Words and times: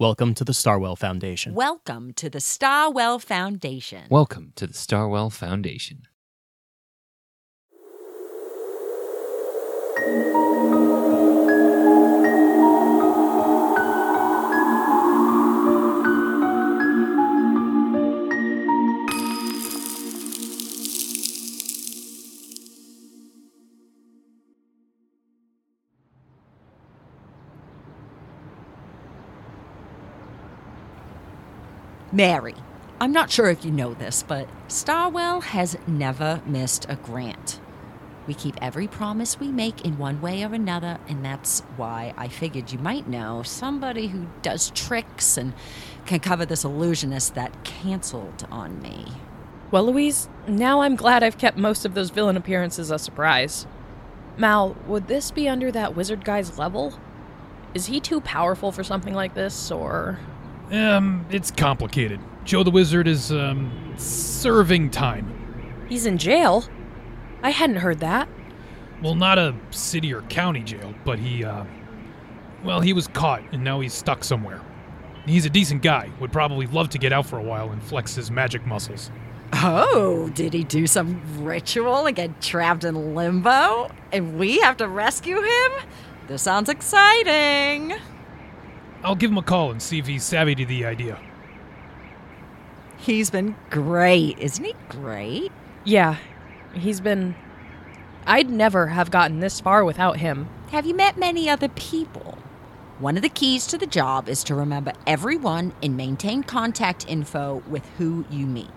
Welcome 0.00 0.32
to 0.36 0.44
the 0.44 0.54
Starwell 0.54 0.96
Foundation. 0.96 1.52
Welcome 1.52 2.14
to 2.14 2.30
the 2.30 2.38
Starwell 2.38 3.20
Foundation. 3.20 4.04
Welcome 4.08 4.54
to 4.56 4.66
the 4.66 4.72
Starwell 4.72 5.30
Foundation. 5.30 6.08
Mary, 32.12 32.56
I'm 33.00 33.12
not 33.12 33.30
sure 33.30 33.48
if 33.50 33.64
you 33.64 33.70
know 33.70 33.94
this, 33.94 34.24
but 34.24 34.48
Starwell 34.66 35.44
has 35.44 35.78
never 35.86 36.42
missed 36.44 36.84
a 36.88 36.96
grant. 36.96 37.60
We 38.26 38.34
keep 38.34 38.56
every 38.60 38.88
promise 38.88 39.38
we 39.38 39.52
make 39.52 39.84
in 39.84 39.96
one 39.96 40.20
way 40.20 40.42
or 40.44 40.52
another, 40.52 40.98
and 41.06 41.24
that's 41.24 41.60
why 41.76 42.12
I 42.16 42.26
figured 42.26 42.72
you 42.72 42.80
might 42.80 43.06
know 43.06 43.44
somebody 43.44 44.08
who 44.08 44.26
does 44.42 44.72
tricks 44.72 45.36
and 45.36 45.52
can 46.04 46.18
cover 46.18 46.44
this 46.44 46.64
illusionist 46.64 47.36
that 47.36 47.62
canceled 47.62 48.44
on 48.50 48.82
me. 48.82 49.06
Well, 49.70 49.86
Louise, 49.86 50.28
now 50.48 50.80
I'm 50.80 50.96
glad 50.96 51.22
I've 51.22 51.38
kept 51.38 51.56
most 51.56 51.84
of 51.84 51.94
those 51.94 52.10
villain 52.10 52.36
appearances 52.36 52.90
a 52.90 52.98
surprise. 52.98 53.68
Mal, 54.36 54.76
would 54.88 55.06
this 55.06 55.30
be 55.30 55.48
under 55.48 55.70
that 55.70 55.94
wizard 55.94 56.24
guy's 56.24 56.58
level? 56.58 56.98
Is 57.72 57.86
he 57.86 58.00
too 58.00 58.20
powerful 58.20 58.72
for 58.72 58.82
something 58.82 59.14
like 59.14 59.34
this, 59.34 59.70
or. 59.70 60.18
Um, 60.70 61.26
it's 61.30 61.50
complicated. 61.50 62.20
Joe 62.44 62.62
the 62.62 62.70
Wizard 62.70 63.08
is, 63.08 63.32
um, 63.32 63.94
serving 63.96 64.90
time. 64.90 65.84
He's 65.88 66.06
in 66.06 66.18
jail? 66.18 66.64
I 67.42 67.50
hadn't 67.50 67.76
heard 67.76 68.00
that. 68.00 68.28
Well, 69.02 69.14
not 69.14 69.38
a 69.38 69.54
city 69.70 70.12
or 70.12 70.22
county 70.22 70.62
jail, 70.62 70.94
but 71.04 71.18
he, 71.18 71.44
uh, 71.44 71.64
well, 72.62 72.80
he 72.80 72.92
was 72.92 73.08
caught 73.08 73.42
and 73.52 73.64
now 73.64 73.80
he's 73.80 73.94
stuck 73.94 74.22
somewhere. 74.24 74.60
He's 75.26 75.44
a 75.46 75.50
decent 75.50 75.82
guy, 75.82 76.10
would 76.20 76.32
probably 76.32 76.66
love 76.66 76.90
to 76.90 76.98
get 76.98 77.12
out 77.12 77.26
for 77.26 77.38
a 77.38 77.42
while 77.42 77.70
and 77.70 77.82
flex 77.82 78.14
his 78.14 78.30
magic 78.30 78.66
muscles. 78.66 79.10
Oh, 79.52 80.30
did 80.34 80.52
he 80.52 80.64
do 80.64 80.86
some 80.86 81.44
ritual 81.44 82.06
and 82.06 82.14
get 82.14 82.40
trapped 82.40 82.84
in 82.84 83.14
limbo? 83.14 83.90
And 84.12 84.38
we 84.38 84.60
have 84.60 84.76
to 84.78 84.88
rescue 84.88 85.40
him? 85.40 85.72
This 86.28 86.42
sounds 86.42 86.68
exciting. 86.68 87.94
I'll 89.02 89.14
give 89.14 89.30
him 89.30 89.38
a 89.38 89.42
call 89.42 89.70
and 89.70 89.80
see 89.80 89.98
if 89.98 90.06
he's 90.06 90.24
savvy 90.24 90.54
to 90.54 90.66
the 90.66 90.84
idea. 90.84 91.18
He's 92.98 93.30
been 93.30 93.56
great. 93.70 94.38
Isn't 94.38 94.64
he 94.64 94.74
great? 94.88 95.50
Yeah, 95.84 96.16
he's 96.74 97.00
been. 97.00 97.34
I'd 98.26 98.50
never 98.50 98.88
have 98.88 99.10
gotten 99.10 99.40
this 99.40 99.60
far 99.60 99.84
without 99.84 100.18
him. 100.18 100.48
Have 100.70 100.84
you 100.84 100.94
met 100.94 101.16
many 101.16 101.48
other 101.48 101.68
people? 101.68 102.38
One 102.98 103.16
of 103.16 103.22
the 103.22 103.30
keys 103.30 103.66
to 103.68 103.78
the 103.78 103.86
job 103.86 104.28
is 104.28 104.44
to 104.44 104.54
remember 104.54 104.92
everyone 105.06 105.72
and 105.82 105.96
maintain 105.96 106.42
contact 106.42 107.08
info 107.08 107.62
with 107.66 107.86
who 107.96 108.26
you 108.30 108.46
meet. 108.46 108.70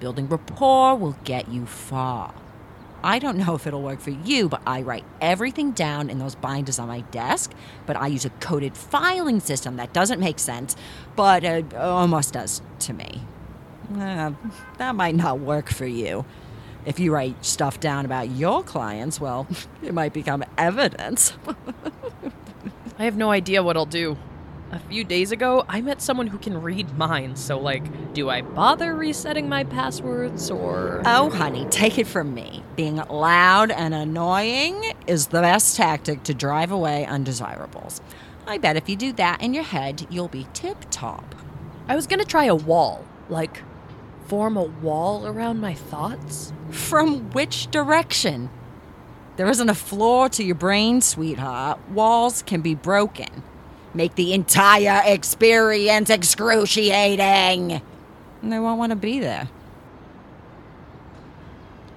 Building 0.00 0.26
rapport 0.28 0.96
will 0.96 1.18
get 1.24 1.48
you 1.48 1.66
far. 1.66 2.32
I 3.02 3.18
don't 3.18 3.38
know 3.38 3.54
if 3.54 3.66
it'll 3.66 3.82
work 3.82 4.00
for 4.00 4.10
you, 4.10 4.48
but 4.48 4.60
I 4.66 4.82
write 4.82 5.04
everything 5.20 5.70
down 5.70 6.10
in 6.10 6.18
those 6.18 6.34
binders 6.34 6.78
on 6.78 6.88
my 6.88 7.02
desk. 7.02 7.52
But 7.86 7.96
I 7.96 8.08
use 8.08 8.24
a 8.24 8.30
coded 8.30 8.76
filing 8.76 9.40
system 9.40 9.76
that 9.76 9.92
doesn't 9.92 10.20
make 10.20 10.38
sense, 10.38 10.74
but 11.14 11.44
uh, 11.44 11.62
almost 11.76 12.32
does 12.32 12.60
to 12.80 12.92
me. 12.92 13.22
Uh, 13.96 14.32
that 14.78 14.94
might 14.94 15.14
not 15.14 15.38
work 15.38 15.70
for 15.70 15.86
you. 15.86 16.24
If 16.84 16.98
you 16.98 17.12
write 17.12 17.44
stuff 17.44 17.80
down 17.80 18.04
about 18.04 18.30
your 18.30 18.62
clients, 18.62 19.20
well, 19.20 19.46
it 19.82 19.94
might 19.94 20.12
become 20.12 20.44
evidence. 20.56 21.34
I 22.98 23.04
have 23.04 23.16
no 23.16 23.30
idea 23.30 23.62
what 23.62 23.76
I'll 23.76 23.86
do. 23.86 24.16
A 24.70 24.78
few 24.78 25.02
days 25.02 25.32
ago, 25.32 25.64
I 25.66 25.80
met 25.80 26.02
someone 26.02 26.26
who 26.26 26.36
can 26.36 26.60
read 26.60 26.98
minds, 26.98 27.42
so, 27.42 27.58
like, 27.58 28.12
do 28.12 28.28
I 28.28 28.42
bother 28.42 28.94
resetting 28.94 29.48
my 29.48 29.64
passwords 29.64 30.50
or. 30.50 31.00
Oh, 31.06 31.30
honey, 31.30 31.66
take 31.70 31.98
it 31.98 32.06
from 32.06 32.34
me. 32.34 32.62
Being 32.76 32.96
loud 32.96 33.70
and 33.70 33.94
annoying 33.94 34.92
is 35.06 35.28
the 35.28 35.40
best 35.40 35.74
tactic 35.76 36.22
to 36.24 36.34
drive 36.34 36.70
away 36.70 37.06
undesirables. 37.06 38.02
I 38.46 38.58
bet 38.58 38.76
if 38.76 38.90
you 38.90 38.96
do 38.96 39.14
that 39.14 39.40
in 39.40 39.54
your 39.54 39.64
head, 39.64 40.06
you'll 40.10 40.28
be 40.28 40.46
tip 40.52 40.84
top. 40.90 41.34
I 41.88 41.96
was 41.96 42.06
gonna 42.06 42.24
try 42.24 42.44
a 42.44 42.54
wall. 42.54 43.06
Like, 43.30 43.62
form 44.26 44.58
a 44.58 44.64
wall 44.64 45.26
around 45.26 45.62
my 45.62 45.72
thoughts? 45.72 46.52
From 46.70 47.30
which 47.30 47.70
direction? 47.70 48.50
There 49.36 49.48
isn't 49.48 49.70
a 49.70 49.74
floor 49.74 50.28
to 50.30 50.44
your 50.44 50.56
brain, 50.56 51.00
sweetheart. 51.00 51.78
Walls 51.88 52.42
can 52.42 52.60
be 52.60 52.74
broken. 52.74 53.42
Make 53.94 54.14
the 54.14 54.32
entire 54.32 55.02
experience 55.04 56.10
excruciating. 56.10 57.82
And 58.42 58.52
they 58.52 58.58
won't 58.58 58.78
want 58.78 58.90
to 58.90 58.96
be 58.96 59.20
there. 59.20 59.48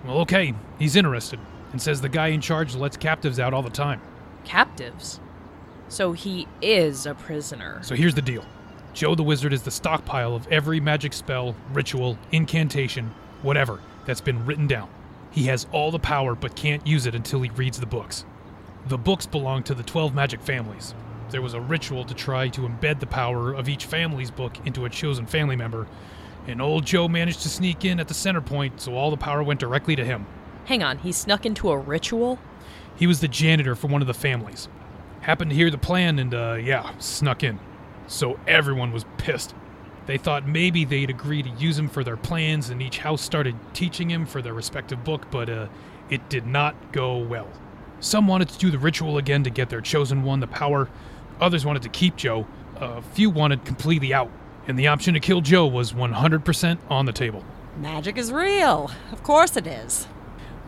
Well, 0.06 0.20
okay, 0.20 0.54
he's 0.80 0.96
interested 0.96 1.40
and 1.72 1.82
says 1.82 2.02
the 2.02 2.10
guy 2.10 2.28
in 2.28 2.42
charge 2.42 2.76
lets 2.76 2.98
captives 2.98 3.40
out 3.40 3.54
all 3.54 3.62
the 3.62 3.70
time. 3.70 4.02
Captives? 4.44 5.20
So 5.90 6.14
he 6.14 6.48
is 6.62 7.06
a 7.06 7.14
prisoner. 7.14 7.80
So 7.84 7.96
here's 7.96 8.16
the 8.16 8.22
deal 8.22 8.46
Joe 8.94 9.16
the 9.16 9.24
Wizard 9.24 9.54
is 9.54 9.62
the 9.62 9.72
stockpile 9.72 10.36
of 10.36 10.48
every 10.48 10.80
magic 10.80 11.14
spell, 11.14 11.56
ritual, 11.74 12.18
incantation, 12.32 13.14
whatever, 13.42 13.80
that's 14.06 14.22
been 14.22 14.46
written 14.46 14.68
down. 14.68 14.90
He 15.32 15.46
has 15.46 15.68
all 15.72 15.92
the 15.92 16.00
power 16.00 16.36
but 16.36 16.56
can't 16.56 16.86
use 16.86 17.06
it 17.06 17.16
until 17.16 17.42
he 17.42 17.50
reads 17.52 17.80
the 17.80 17.86
books. 17.86 18.26
The 18.88 18.98
books 18.98 19.26
belong 19.26 19.64
to 19.64 19.74
the 19.74 19.84
12 19.84 20.14
magic 20.14 20.42
families. 20.42 20.94
There 21.32 21.42
was 21.42 21.54
a 21.54 21.62
ritual 21.62 22.04
to 22.04 22.14
try 22.14 22.50
to 22.50 22.62
embed 22.62 23.00
the 23.00 23.08
power 23.08 23.54
of 23.54 23.70
each 23.70 23.86
family's 23.86 24.30
book 24.30 24.54
into 24.66 24.84
a 24.84 24.90
chosen 24.90 25.26
family 25.26 25.56
member, 25.56 25.88
and 26.46 26.62
old 26.62 26.86
Joe 26.86 27.08
managed 27.08 27.42
to 27.44 27.50
sneak 27.50 27.86
in 27.86 28.02
at 28.02 28.10
the 28.10 28.14
center 28.14 28.42
point, 28.42 28.82
so 28.82 28.96
all 28.96 29.12
the 29.12 29.18
power 29.18 29.42
went 29.42 29.62
directly 29.62 29.96
to 29.96 30.04
him. 30.04 30.26
Hang 30.66 30.84
on, 30.84 30.98
he 30.98 31.14
snuck 31.14 31.46
into 31.46 31.72
a 31.72 31.78
ritual? 31.78 32.38
He 32.98 33.08
was 33.08 33.22
the 33.22 33.30
janitor 33.30 33.76
for 33.76 33.88
one 33.88 34.02
of 34.02 34.08
the 34.08 34.14
families. 34.14 34.68
Happened 35.22 35.52
to 35.52 35.56
hear 35.56 35.72
the 35.72 35.78
plan 35.78 36.20
and, 36.20 36.34
uh, 36.34 36.58
yeah, 36.62 36.92
snuck 36.98 37.44
in. 37.44 37.60
So 38.08 38.38
everyone 38.46 38.92
was 38.92 39.06
pissed. 39.18 39.56
They 40.08 40.18
thought 40.18 40.48
maybe 40.48 40.84
they'd 40.84 41.10
agree 41.10 41.44
to 41.44 41.50
use 41.52 41.80
him 41.80 41.88
for 41.88 42.04
their 42.04 42.18
plans, 42.18 42.70
and 42.70 42.82
each 42.82 42.98
house 42.98 43.22
started 43.22 43.56
teaching 43.74 44.10
him 44.10 44.26
for 44.26 44.42
their 44.42 44.54
respective 44.54 45.06
book, 45.06 45.28
but, 45.32 45.50
uh, 45.50 45.68
it 46.10 46.28
did 46.28 46.46
not 46.46 46.92
go 46.92 47.18
well. 47.18 47.48
Some 48.02 48.28
wanted 48.28 48.50
to 48.50 48.58
do 48.58 48.70
the 48.70 48.80
ritual 48.80 49.18
again 49.18 49.44
to 49.44 49.50
get 49.50 49.70
their 49.70 49.80
chosen 49.80 50.24
one 50.24 50.42
the 50.42 50.48
power. 50.48 50.90
Others 51.42 51.66
wanted 51.66 51.82
to 51.82 51.90
keep 51.90 52.16
Joe. 52.16 52.48
A 52.76 53.02
few 53.02 53.30
wanted 53.30 53.66
completely 53.66 54.14
out. 54.14 54.32
And 54.68 54.78
the 54.78 54.88
option 54.88 55.16
to 55.16 55.20
kill 55.20 55.42
Joe 55.42 55.66
was 55.66 55.92
100% 55.92 56.78
on 56.90 57.06
the 57.06 57.12
table. 57.12 57.44
Magic 57.78 58.18
is 58.18 58.32
real. 58.32 58.92
Of 59.12 59.24
course 59.24 59.58
it 59.58 59.66
is. 59.66 60.08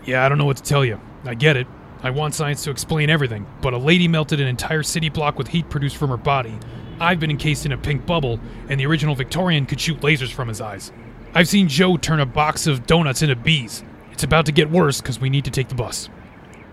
Yeah, 0.05 0.25
I 0.25 0.29
don't 0.29 0.37
know 0.37 0.45
what 0.45 0.57
to 0.57 0.63
tell 0.63 0.83
you. 0.83 0.99
I 1.23 1.35
get 1.35 1.55
it. 1.55 1.67
I 2.01 2.09
want 2.09 2.35
science 2.35 2.63
to 2.65 2.71
explain 2.71 3.09
everything, 3.09 3.45
but 3.61 3.73
a 3.73 3.77
lady 3.77 4.09
melted 4.09 4.41
an 4.41 4.47
entire 4.47 4.83
city 4.83 5.07
block 5.07 5.37
with 5.37 5.47
heat 5.47 5.69
produced 5.69 5.95
from 5.95 6.09
her 6.09 6.17
body. 6.17 6.57
I've 6.99 7.19
been 7.19 7.31
encased 7.31 7.65
in 7.65 7.71
a 7.71 7.77
pink 7.77 8.05
bubble, 8.05 8.39
and 8.67 8.79
the 8.79 8.85
original 8.85 9.15
Victorian 9.15 9.65
could 9.65 9.79
shoot 9.79 10.01
lasers 10.01 10.31
from 10.31 10.49
his 10.49 10.59
eyes. 10.59 10.91
I've 11.33 11.47
seen 11.47 11.69
Joe 11.69 11.95
turn 11.95 12.19
a 12.19 12.25
box 12.25 12.67
of 12.67 12.85
donuts 12.85 13.21
into 13.21 13.35
bees. 13.35 13.83
It's 14.11 14.23
about 14.23 14.45
to 14.47 14.51
get 14.51 14.69
worse 14.69 15.01
because 15.01 15.19
we 15.19 15.29
need 15.29 15.45
to 15.45 15.51
take 15.51 15.69
the 15.69 15.75
bus. 15.75 16.09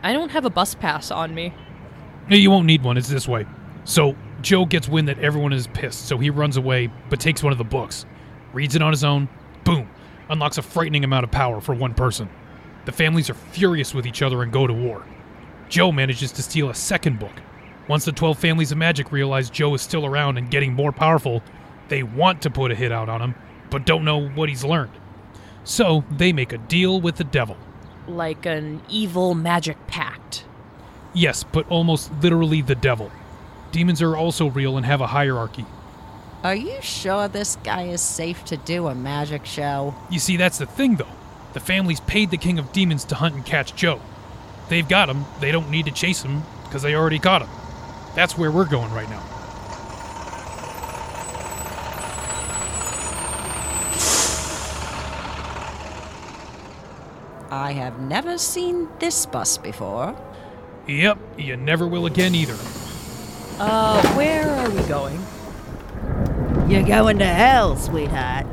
I 0.03 0.13
don't 0.13 0.31
have 0.31 0.45
a 0.45 0.51
bus 0.51 0.75
pass 0.75 1.11
on 1.11 1.35
me. 1.35 1.55
You 2.29 2.51
won't 2.51 2.67
need 2.67 2.83
one. 2.83 2.97
It's 2.97 3.09
this 3.09 3.29
way. 3.29 3.47
So 3.85 4.15
Joe 4.43 4.67
gets 4.67 4.89
wind 4.89 5.09
that 5.09 5.19
everyone 5.19 5.53
is 5.53 5.67
pissed, 5.67 6.07
so 6.07 6.19
he 6.19 6.31
runs 6.31 6.57
away, 6.57 6.91
but 7.09 7.21
takes 7.21 7.43
one 7.43 7.53
of 7.53 7.59
the 7.59 7.65
books, 7.65 8.07
reads 8.53 8.77
it 8.77 8.83
on 8.83 8.93
his 8.93 9.05
own. 9.05 9.29
Boom! 9.65 9.89
Unlocks 10.29 10.59
a 10.59 10.63
frightening 10.63 11.05
amount 11.05 11.25
of 11.25 11.31
power 11.31 11.61
for 11.61 11.75
one 11.75 11.95
person. 11.95 12.29
The 12.85 12.93
families 12.93 13.29
are 13.31 13.35
furious 13.35 13.95
with 13.95 14.07
each 14.07 14.23
other 14.23 14.43
and 14.43 14.53
go 14.53 14.67
to 14.67 14.73
war. 14.73 15.05
Joe 15.69 15.93
manages 15.93 16.33
to 16.33 16.43
steal 16.43 16.71
a 16.71 16.75
second 16.75 17.19
book. 17.19 17.35
Once 17.89 18.05
the 18.05 18.13
12 18.13 18.39
families 18.39 18.73
of 18.73 18.79
magic 18.79 19.13
realize 19.13 19.51
Joe 19.51 19.75
is 19.75 19.83
still 19.83 20.07
around 20.07 20.39
and 20.39 20.51
getting 20.51 20.73
more 20.73 20.93
powerful, 20.93 21.43
they 21.89 22.03
want 22.03 22.43
to 22.43 22.51
put 22.51 22.71
a 22.71 22.75
hit 22.75 22.93
out 22.93 23.09
on 23.09 23.21
him, 23.21 23.35
but 23.69 23.85
don't 23.85 24.05
know 24.05 24.29
what 24.29 24.49
he's 24.49 24.65
learned. 24.65 24.93
So 25.65 26.05
they 26.11 26.33
make 26.33 26.53
a 26.53 26.59
deal 26.59 27.01
with 27.01 27.17
the 27.17 27.25
devil. 27.25 27.57
Like 28.07 28.47
an 28.47 28.81
evil 28.89 29.35
magic 29.35 29.77
pact. 29.87 30.45
Yes, 31.13 31.45
but 31.45 31.69
almost 31.69 32.13
literally 32.23 32.63
the 32.63 32.75
devil. 32.77 33.11
Demons 33.73 34.03
are 34.03 34.17
also 34.17 34.49
real 34.49 34.77
and 34.77 34.85
have 34.85 35.01
a 35.01 35.07
hierarchy. 35.07 35.65
Are 36.43 36.55
you 36.55 36.81
sure 36.81 37.29
this 37.29 37.57
guy 37.63 37.83
is 37.83 38.01
safe 38.01 38.45
to 38.47 38.57
do 38.57 38.89
a 38.89 38.95
magic 38.95 39.45
show? 39.45 39.95
You 40.11 40.19
see, 40.19 40.37
that's 40.37 40.59
the 40.59 40.67
thing, 40.67 40.97
though. 40.97 41.07
The 41.53 41.61
family's 41.61 42.01
paid 42.01 42.31
the 42.31 42.37
King 42.37 42.59
of 42.59 42.73
Demons 42.73 43.05
to 43.07 43.15
hunt 43.15 43.35
and 43.35 43.45
catch 43.45 43.75
Joe. 43.77 44.01
They've 44.69 44.89
got 44.89 45.09
him, 45.09 45.25
they 45.41 45.53
don't 45.53 45.71
need 45.71 45.87
to 45.87 45.93
chase 45.93 46.23
him, 46.23 46.43
because 46.65 46.83
they 46.83 46.95
already 46.95 47.19
caught 47.19 47.43
him. 47.43 47.51
That's 48.15 48.39
where 48.39 48.51
we're 48.51 48.65
going 48.65 48.93
right 48.93 49.11
now. 49.11 49.23
I 57.53 57.73
have 57.73 58.01
never 58.01 58.39
seen 58.39 58.89
this 59.01 59.27
bus 59.27 59.59
before. 59.59 60.17
Yep, 60.87 61.19
you 61.37 61.57
never 61.57 61.87
will 61.87 62.07
again 62.07 62.35
either. 62.35 62.57
Uh, 63.61 64.03
where 64.15 64.49
are 64.49 64.71
we 64.71 64.81
going? 64.85 65.23
You're 66.67 66.83
going 66.83 67.19
to 67.19 67.27
hell, 67.27 67.77
sweetheart. 67.77 68.47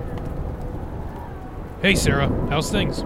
Hey, 1.81 1.95
Sarah, 1.95 2.27
how's 2.50 2.69
things? 2.69 3.06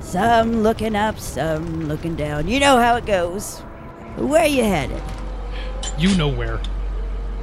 Some 0.00 0.62
looking 0.62 0.94
up, 0.94 1.18
some 1.18 1.88
looking 1.88 2.16
down. 2.16 2.48
You 2.48 2.60
know 2.60 2.76
how 2.76 2.96
it 2.96 3.06
goes. 3.06 3.60
Where 4.18 4.44
you 4.44 4.62
headed? 4.62 5.02
You 5.96 6.14
know 6.18 6.28
where. 6.28 6.60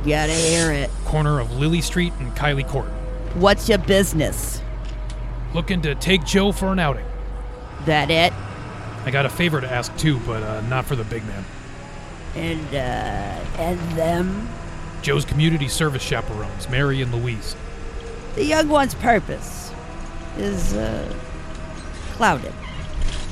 Gotta 0.06 0.34
hear 0.34 0.72
it. 0.72 0.92
Corner 1.06 1.40
of 1.40 1.58
Lily 1.58 1.82
Street 1.82 2.14
and 2.20 2.32
Kylie 2.36 2.68
Court. 2.68 2.90
What's 3.34 3.68
your 3.68 3.80
business? 3.80 4.62
Looking 5.56 5.82
to 5.82 5.96
take 5.96 6.24
Joe 6.24 6.52
for 6.52 6.68
an 6.68 6.78
outing. 6.78 7.08
That 7.86 8.12
it? 8.12 8.34
I 9.04 9.10
got 9.10 9.26
a 9.26 9.30
favor 9.30 9.60
to 9.62 9.72
ask 9.72 9.98
too, 9.98 10.20
but 10.28 10.44
uh, 10.44 10.62
not 10.62 10.86
for 10.86 10.96
the 10.96 11.06
big 11.06 11.26
man. 11.26 11.44
And, 12.36 12.68
uh, 12.76 13.62
and 13.62 13.80
them? 13.92 14.50
Joe's 15.02 15.26
community 15.26 15.68
service 15.68 16.02
chaperones, 16.02 16.70
Mary 16.70 17.02
and 17.02 17.14
Louise. 17.14 17.56
The 18.36 18.44
young 18.44 18.68
one's 18.68 18.96
purpose 18.96 19.72
is, 20.38 20.74
uh, 20.74 21.14
clouded. 22.14 22.54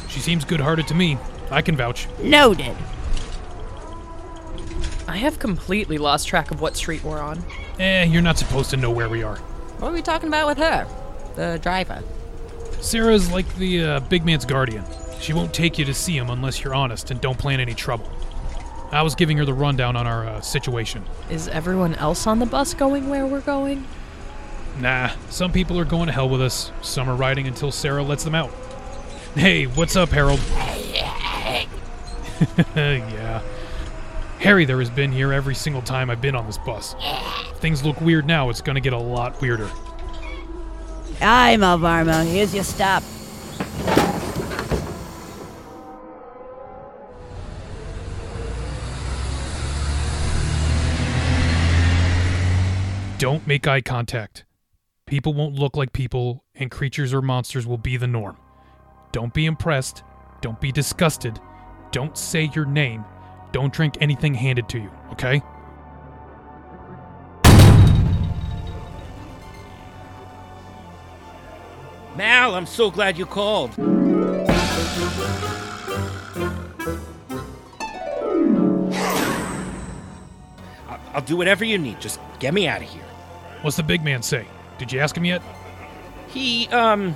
She 0.08 0.20
seems 0.20 0.46
good 0.46 0.60
hearted 0.62 0.88
to 0.88 0.94
me. 0.94 1.18
I 1.52 1.62
can 1.62 1.76
vouch. 1.76 2.08
Noted. 2.22 2.76
I 5.08 5.18
have 5.18 5.40
completely 5.40 5.98
lost 5.98 6.28
track 6.28 6.52
of 6.52 6.62
what 6.62 6.78
street 6.78 7.04
we're 7.04 7.20
on. 7.20 7.44
Eh, 7.80 8.06
you're 8.06 8.22
not 8.22 8.38
supposed 8.38 8.70
to 8.70 8.78
know 8.78 8.92
where 8.92 9.10
we 9.10 9.24
are. 9.24 9.38
What 9.80 9.90
are 9.90 9.94
we 9.94 10.02
talking 10.02 10.28
about 10.28 10.48
with 10.48 10.58
her? 10.60 10.88
The 11.36 11.60
driver. 11.62 12.02
Sarah's 12.80 13.32
like 13.32 13.54
the 13.56 13.84
uh, 13.84 14.00
big 14.02 14.26
man's 14.26 14.46
guardian. 14.46 14.84
She 15.20 15.34
won't 15.34 15.54
take 15.54 15.78
you 15.78 15.86
to 15.86 15.94
see 15.94 16.18
him 16.18 16.30
unless 16.30 16.64
you're 16.64 16.76
honest 16.76 17.12
and 17.12 17.20
don't 17.20 17.38
plan 17.38 17.60
any 17.60 17.74
trouble. 17.74 18.10
I 18.94 19.02
was 19.02 19.16
giving 19.16 19.38
her 19.38 19.46
the 19.46 19.54
rundown 19.54 19.96
on 19.96 20.06
our 20.06 20.28
uh, 20.28 20.42
situation. 20.42 21.04
Is 21.30 21.48
everyone 21.48 21.96
else 21.96 22.28
on 22.28 22.40
the 22.40 22.46
bus 22.46 22.74
going 22.76 23.10
where 23.10 23.26
we're 23.26 23.42
going? 23.42 23.88
Nah, 24.80 25.12
some 25.30 25.52
people 25.52 25.80
are 25.80 25.86
going 25.86 26.08
to 26.08 26.14
hell 26.14 26.30
with 26.30 26.42
us. 26.42 26.72
Some 26.82 27.10
are 27.10 27.16
riding 27.16 27.48
until 27.48 27.72
Sarah 27.72 28.04
lets 28.04 28.24
them 28.24 28.36
out. 28.36 28.52
Hey, 29.36 29.66
what's 29.66 29.96
up, 29.96 30.10
Harold? 30.10 30.40
yeah. 32.76 33.42
Harry 34.40 34.66
there 34.66 34.80
has 34.80 34.90
been 34.90 35.12
here 35.12 35.34
every 35.34 35.56
single 35.56 35.82
time 35.82 36.10
I've 36.10 36.22
been 36.22 36.36
on 36.36 36.46
this 36.46 36.58
bus. 36.60 36.96
If 37.00 37.58
things 37.58 37.84
look 37.84 38.00
weird 38.02 38.28
now, 38.28 38.50
it's 38.50 38.62
gonna 38.62 38.82
get 38.82 38.94
a 38.94 38.98
lot 38.98 39.42
weirder. 39.42 39.70
Hi, 41.20 41.56
Malvarmo, 41.56 42.30
here's 42.30 42.54
your 42.54 42.66
stop. 42.66 43.04
Don't 53.18 53.46
make 53.48 53.68
eye 53.68 53.82
contact. 53.82 54.44
People 55.06 55.34
won't 55.34 55.56
look 55.56 55.78
like 55.78 55.94
people, 55.94 56.44
and 56.56 56.70
creatures 56.70 57.14
or 57.14 57.22
monsters 57.22 57.66
will 57.68 57.78
be 57.78 57.96
the 57.96 58.08
norm. 58.08 58.38
Don't 59.12 59.34
be 59.34 59.46
impressed. 59.46 60.04
Don't 60.42 60.60
be 60.60 60.72
disgusted. 60.72 61.40
Don't 61.92 62.18
say 62.18 62.50
your 62.54 62.66
name. 62.66 63.06
Don't 63.52 63.72
drink 63.72 63.98
anything 64.02 64.34
handed 64.34 64.68
to 64.70 64.80
you, 64.80 64.92
okay? 65.12 65.42
Mal, 72.16 72.56
I'm 72.56 72.66
so 72.66 72.92
glad 72.92 73.18
you 73.18 73.26
called. 73.26 73.72
I'll 81.14 81.22
do 81.22 81.38
whatever 81.38 81.64
you 81.64 81.78
need. 81.78 82.00
Just 82.00 82.20
get 82.40 82.54
me 82.54 82.68
out 82.68 82.82
of 82.82 82.90
here. 82.90 83.04
What's 83.62 83.78
the 83.78 83.84
big 83.84 84.04
man 84.04 84.24
say? 84.24 84.46
Did 84.78 84.92
you 84.92 85.00
ask 85.00 85.16
him 85.16 85.26
yet? 85.26 85.42
He, 86.28 86.68
um, 86.70 87.16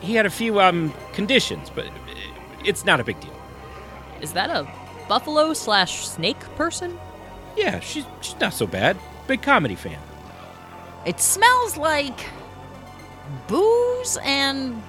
he 0.00 0.14
had 0.14 0.26
a 0.26 0.30
few, 0.30 0.60
um, 0.60 0.92
conditions, 1.12 1.70
but 1.70 1.86
it's 2.64 2.84
not 2.84 3.00
a 3.00 3.04
big 3.04 3.20
deal. 3.20 3.32
Is 4.20 4.32
that 4.32 4.50
a 4.50 4.68
buffalo 5.08 5.54
slash 5.54 6.06
snake 6.06 6.40
person? 6.56 6.98
Yeah, 7.56 7.80
she's, 7.80 8.04
she's 8.20 8.38
not 8.40 8.52
so 8.52 8.66
bad. 8.66 8.96
Big 9.26 9.42
comedy 9.42 9.74
fan. 9.74 9.98
It 11.06 11.20
smells 11.20 11.76
like 11.76 12.26
booze 13.46 14.18
and 14.24 14.82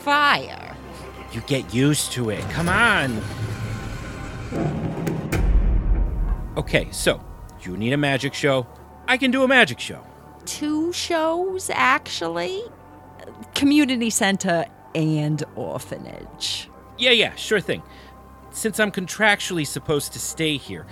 fire. 0.00 0.76
You 1.32 1.40
get 1.42 1.72
used 1.72 2.12
to 2.12 2.30
it. 2.30 2.42
Come 2.50 2.68
on. 2.68 3.20
Okay, 6.60 6.88
so 6.90 7.24
you 7.62 7.76
need 7.76 7.94
a 7.94 7.96
magic 7.96 8.34
show. 8.34 8.66
I 9.08 9.16
can 9.16 9.30
do 9.30 9.42
a 9.42 9.48
magic 9.48 9.80
show. 9.80 10.04
Two 10.44 10.92
shows, 10.92 11.70
actually 11.72 12.62
community 13.54 14.10
center 14.10 14.66
and 14.94 15.42
orphanage. 15.56 16.68
Yeah, 16.98 17.12
yeah, 17.12 17.34
sure 17.34 17.60
thing. 17.60 17.82
Since 18.50 18.78
I'm 18.78 18.90
contractually 18.90 19.66
supposed 19.66 20.12
to 20.12 20.18
stay 20.18 20.58
here, 20.58 20.86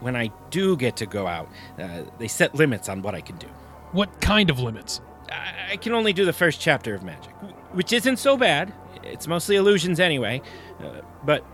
when 0.00 0.16
I 0.16 0.32
do 0.50 0.76
get 0.76 0.96
to 0.96 1.06
go 1.06 1.28
out, 1.28 1.48
uh, 1.78 2.02
they 2.18 2.28
set 2.28 2.54
limits 2.56 2.88
on 2.88 3.02
what 3.02 3.14
I 3.14 3.20
can 3.20 3.36
do. 3.36 3.46
What 3.92 4.20
kind 4.20 4.50
of 4.50 4.58
limits? 4.58 5.00
I, 5.30 5.72
I 5.72 5.76
can 5.76 5.92
only 5.92 6.12
do 6.12 6.24
the 6.24 6.32
first 6.32 6.60
chapter 6.60 6.92
of 6.92 7.04
magic, 7.04 7.32
which 7.72 7.92
isn't 7.92 8.16
so 8.16 8.36
bad. 8.36 8.72
It's 9.04 9.28
mostly 9.28 9.56
illusions 9.56 10.00
anyway, 10.00 10.42
uh, 10.80 11.02
but 11.24 11.46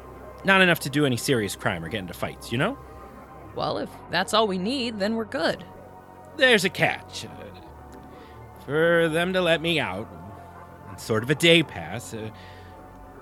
not 0.45 0.63
enough 0.63 0.81
to 0.81 0.91
do 0.91 1.05
any 1.05 1.19
serious 1.19 1.56
crime 1.56 1.85
or 1.85 1.91
get 1.91 1.99
into 1.99 2.15
fights, 2.15 2.51
you 2.51 2.59
know? 2.59 2.79
Well, 3.55 3.79
if 3.79 3.91
that's 4.11 4.35
all 4.35 4.47
we 4.47 4.58
need, 4.58 4.99
then 4.99 5.17
we're 5.17 5.25
good. 5.25 5.64
There's 6.37 6.64
a 6.64 6.70
catch. 6.70 7.25
Uh, 7.25 7.29
for 8.64 9.08
them 9.08 9.32
to 9.32 9.41
let 9.41 9.61
me 9.61 9.81
out, 9.81 10.08
on 10.88 10.99
sort 10.99 11.23
of 11.23 11.31
a 11.31 11.35
day 11.35 11.62
pass, 11.62 12.14
uh, 12.14 12.31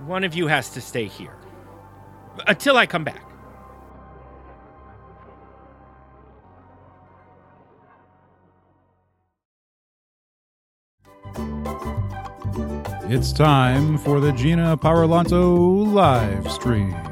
one 0.06 0.24
of 0.24 0.34
you 0.34 0.46
has 0.46 0.70
to 0.70 0.80
stay 0.80 1.06
here. 1.06 1.36
Until 2.46 2.76
I 2.76 2.86
come 2.86 3.04
back. 3.04 3.24
It's 13.10 13.32
time 13.32 13.96
for 13.96 14.20
the 14.20 14.32
Gina 14.32 14.76
Powerlanto 14.76 15.90
live 15.90 16.52
stream. 16.52 17.07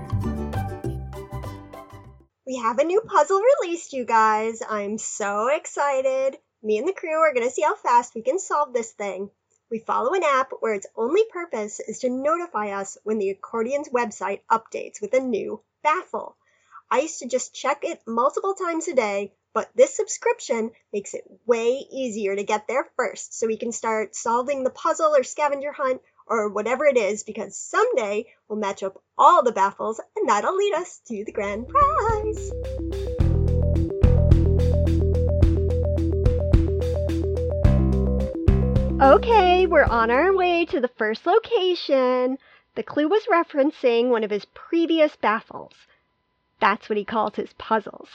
We 2.47 2.59
have 2.59 2.79
a 2.79 2.85
new 2.85 3.01
puzzle 3.01 3.43
released, 3.43 3.93
you 3.93 4.05
guys. 4.05 4.63
I'm 4.63 4.99
so 4.99 5.49
excited. 5.49 6.39
Me 6.63 6.79
and 6.79 6.87
the 6.87 6.93
crew 6.93 7.19
are 7.19 7.35
going 7.35 7.45
to 7.45 7.53
see 7.53 7.63
how 7.63 7.75
fast 7.75 8.15
we 8.15 8.23
can 8.23 8.39
solve 8.39 8.73
this 8.73 8.93
thing. 8.93 9.31
We 9.69 9.81
follow 9.81 10.15
an 10.15 10.23
app 10.23 10.53
where 10.61 10.75
its 10.75 10.87
only 10.95 11.25
purpose 11.29 11.81
is 11.81 11.99
to 12.01 12.09
notify 12.09 12.69
us 12.69 12.99
when 13.03 13.19
the 13.19 13.35
accordion's 13.35 13.89
website 13.89 14.43
updates 14.49 15.03
with 15.03 15.13
a 15.15 15.19
new 15.19 15.61
baffle. 15.83 16.37
I 16.89 17.01
used 17.01 17.19
to 17.19 17.27
just 17.27 17.53
check 17.53 17.81
it 17.83 18.01
multiple 18.07 18.55
times 18.55 18.87
a 18.87 18.95
day, 18.95 19.33
but 19.53 19.69
this 19.75 19.97
subscription 19.97 20.71
makes 20.93 21.15
it 21.15 21.25
way 21.47 21.85
easier 21.91 22.37
to 22.37 22.45
get 22.45 22.69
there 22.69 22.89
first 22.95 23.37
so 23.37 23.49
we 23.49 23.57
can 23.57 23.73
start 23.73 24.15
solving 24.15 24.63
the 24.63 24.71
puzzle 24.71 25.17
or 25.17 25.25
scavenger 25.25 25.73
hunt 25.73 26.01
or 26.27 26.49
whatever 26.49 26.85
it 26.85 26.97
is 26.97 27.23
because 27.23 27.57
someday 27.57 28.27
we'll 28.49 28.59
match 28.59 28.83
up 28.83 29.03
all 29.17 29.43
the 29.43 29.53
baffles 29.53 30.01
and 30.17 30.29
that'll 30.29 30.57
lead 30.57 30.75
us 30.75 31.01
to 31.07 31.25
the 31.25 31.33
grand 31.33 31.69
prize. 31.69 32.53
Okay, 38.99 39.67
we're 39.67 39.85
on 39.85 40.11
our 40.11 40.35
way 40.35 40.65
to 40.65 40.81
the 40.81 40.89
first 40.97 41.27
location. 41.27 42.39
The 42.77 42.83
clue 42.83 43.09
was 43.09 43.27
referencing 43.31 44.09
one 44.09 44.25
of 44.25 44.31
his 44.31 44.47
previous 44.47 45.17
baffles. 45.17 45.75
That's 46.61 46.89
what 46.89 46.97
he 46.97 47.05
called 47.05 47.37
his 47.37 47.53
puzzles. 47.59 48.09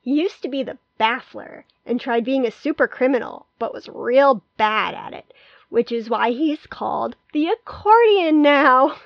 He 0.00 0.14
used 0.14 0.40
to 0.42 0.48
be 0.48 0.62
the 0.62 0.78
baffler 0.98 1.64
and 1.84 2.00
tried 2.00 2.24
being 2.24 2.46
a 2.46 2.50
super 2.50 2.88
criminal, 2.88 3.46
but 3.58 3.74
was 3.74 3.88
real 3.88 4.42
bad 4.56 4.94
at 4.94 5.12
it, 5.12 5.34
which 5.68 5.92
is 5.92 6.08
why 6.10 6.30
he's 6.30 6.66
called 6.66 7.16
the 7.32 7.48
accordion 7.48 8.42
now. 8.42 8.96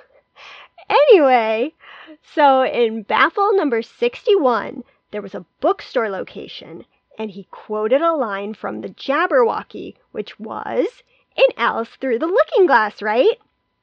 anyway, 0.89 1.73
so 2.21 2.63
in 2.63 3.03
baffle 3.03 3.53
number 3.55 3.81
61, 3.81 4.83
there 5.11 5.21
was 5.21 5.35
a 5.35 5.45
bookstore 5.59 6.09
location, 6.09 6.85
and 7.17 7.31
he 7.31 7.47
quoted 7.51 8.01
a 8.01 8.13
line 8.13 8.53
from 8.53 8.81
the 8.81 8.89
Jabberwocky, 8.89 9.95
which 10.11 10.39
was 10.39 11.03
in 11.35 11.47
Alice 11.57 11.95
Through 11.99 12.19
the 12.19 12.27
Looking 12.27 12.65
Glass, 12.65 13.01
right? 13.01 13.39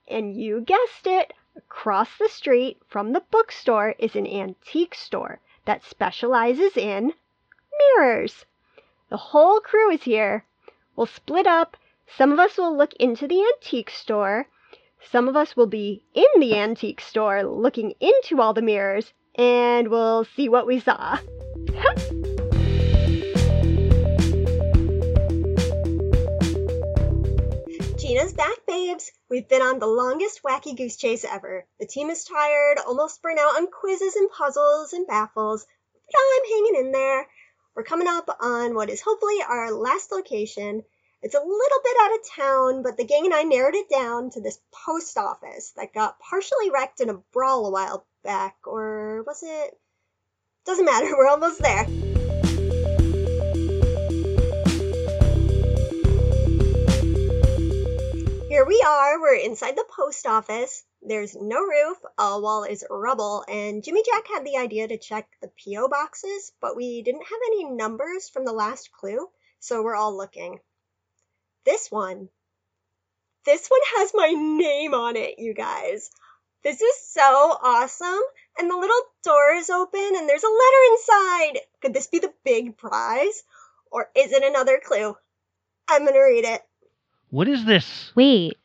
And 0.08 0.34
you 0.34 0.60
guessed 0.60 1.06
it, 1.06 1.32
across 1.56 2.16
the 2.16 2.28
street 2.28 2.80
from 2.88 3.12
the 3.12 3.24
bookstore 3.30 3.94
is 3.98 4.16
an 4.16 4.26
antique 4.26 4.94
store 4.94 5.40
that 5.64 5.84
specializes 5.84 6.76
in 6.76 7.12
mirrors. 7.78 8.46
The 9.08 9.16
whole 9.16 9.60
crew 9.60 9.90
is 9.90 10.04
here. 10.04 10.44
We'll 10.94 11.06
split 11.06 11.46
up. 11.46 11.76
Some 12.16 12.32
of 12.32 12.40
us 12.40 12.58
will 12.58 12.76
look 12.76 12.92
into 12.94 13.28
the 13.28 13.40
antique 13.40 13.90
store. 13.90 14.48
Some 15.10 15.28
of 15.28 15.36
us 15.36 15.56
will 15.56 15.68
be 15.68 16.04
in 16.12 16.40
the 16.40 16.56
antique 16.56 17.00
store 17.00 17.44
looking 17.44 17.94
into 18.00 18.40
all 18.40 18.52
the 18.52 18.62
mirrors, 18.62 19.12
and 19.36 19.88
we'll 19.88 20.24
see 20.24 20.48
what 20.48 20.66
we 20.66 20.80
saw. 20.80 21.18
Gina's 27.96 28.32
back, 28.32 28.66
babes. 28.66 29.12
We've 29.30 29.48
been 29.48 29.62
on 29.62 29.78
the 29.78 29.86
longest 29.86 30.42
wacky 30.42 30.76
goose 30.76 30.96
chase 30.96 31.24
ever. 31.24 31.64
The 31.78 31.86
team 31.86 32.10
is 32.10 32.24
tired, 32.24 32.78
almost 32.84 33.22
burnt 33.22 33.38
out 33.38 33.56
on 33.56 33.70
quizzes 33.70 34.16
and 34.16 34.28
puzzles 34.30 34.92
and 34.92 35.06
baffles, 35.06 35.64
but 35.94 36.20
I'm 36.20 36.50
hanging 36.50 36.86
in 36.86 36.92
there. 36.92 37.28
We're 37.76 37.84
coming 37.84 38.08
up 38.08 38.28
on 38.40 38.74
what 38.74 38.90
is 38.90 39.00
hopefully 39.00 39.38
our 39.48 39.70
last 39.70 40.10
location. 40.10 40.82
It's 41.22 41.34
a 41.34 41.38
little 41.38 41.80
bit 41.84 41.96
out 42.00 42.14
of 42.14 42.28
town, 42.30 42.82
but 42.82 42.96
the 42.96 43.04
gang 43.04 43.26
and 43.26 43.34
I 43.34 43.42
narrowed 43.42 43.74
it 43.74 43.90
down 43.90 44.30
to 44.30 44.40
this 44.40 44.58
post 44.86 45.18
office 45.18 45.72
that 45.76 45.92
got 45.92 46.18
partially 46.18 46.70
wrecked 46.70 47.02
in 47.02 47.10
a 47.10 47.18
brawl 47.34 47.66
a 47.66 47.70
while 47.70 48.06
back, 48.24 48.56
or 48.64 49.22
was 49.26 49.42
it? 49.42 49.78
Doesn't 50.64 50.86
matter, 50.86 51.14
we're 51.18 51.28
almost 51.28 51.60
there. 51.60 51.84
Here 58.48 58.64
we 58.64 58.82
are, 58.88 59.20
we're 59.20 59.34
inside 59.34 59.76
the 59.76 59.84
post 59.94 60.26
office. 60.26 60.84
There's 61.02 61.36
no 61.36 61.60
roof, 61.60 61.98
a 62.16 62.40
wall 62.40 62.64
is 62.64 62.82
rubble, 62.88 63.44
and 63.46 63.84
Jimmy 63.84 64.02
Jack 64.10 64.26
had 64.26 64.46
the 64.46 64.56
idea 64.56 64.88
to 64.88 64.96
check 64.96 65.28
the 65.42 65.48
P.O. 65.48 65.88
boxes, 65.88 66.52
but 66.62 66.76
we 66.76 67.02
didn't 67.02 67.26
have 67.26 67.40
any 67.48 67.64
numbers 67.64 68.30
from 68.30 68.46
the 68.46 68.54
last 68.54 68.90
clue, 68.90 69.28
so 69.58 69.82
we're 69.82 69.94
all 69.94 70.16
looking. 70.16 70.60
This 71.64 71.90
one, 71.90 72.28
this 73.44 73.68
one 73.68 73.80
has 73.96 74.12
my 74.14 74.28
name 74.28 74.94
on 74.94 75.16
it, 75.16 75.38
you 75.38 75.54
guys. 75.54 76.10
This 76.62 76.80
is 76.80 76.94
so 77.08 77.22
awesome. 77.22 78.20
And 78.58 78.70
the 78.70 78.76
little 78.76 79.02
door 79.24 79.52
is 79.54 79.70
open 79.70 80.12
and 80.16 80.28
there's 80.28 80.42
a 80.42 80.46
letter 80.46 80.92
inside. 80.92 81.60
Could 81.80 81.94
this 81.94 82.06
be 82.08 82.18
the 82.18 82.32
big 82.44 82.76
prize? 82.76 83.42
Or 83.90 84.08
is 84.14 84.32
it 84.32 84.42
another 84.44 84.80
clue? 84.84 85.16
I'm 85.88 86.04
gonna 86.04 86.20
read 86.20 86.44
it. 86.44 86.62
What 87.30 87.48
is 87.48 87.64
this? 87.64 88.12
Wait, 88.14 88.58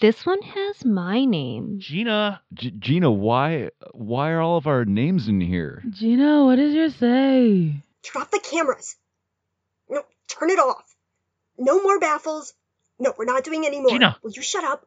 this 0.00 0.24
one 0.24 0.42
has 0.42 0.84
my 0.84 1.24
name. 1.24 1.76
Gina. 1.78 2.40
G- 2.54 2.70
Gina, 2.70 3.10
why 3.10 3.70
why 3.92 4.30
are 4.30 4.40
all 4.40 4.56
of 4.56 4.66
our 4.66 4.84
names 4.84 5.28
in 5.28 5.40
here? 5.40 5.82
Gina, 5.90 6.44
what 6.44 6.56
does 6.56 6.74
yours 6.74 6.94
say? 6.94 7.82
Turn 8.02 8.22
off 8.22 8.30
the 8.30 8.40
cameras. 8.40 8.96
No, 9.88 10.02
turn 10.28 10.50
it 10.50 10.58
off. 10.58 10.87
No 11.58 11.82
more 11.82 11.98
baffles. 11.98 12.54
No, 12.98 13.12
we're 13.16 13.24
not 13.24 13.44
doing 13.44 13.66
any 13.66 13.80
more. 13.80 13.90
Gina. 13.90 14.16
Will 14.22 14.32
you 14.32 14.42
shut 14.42 14.64
up? 14.64 14.86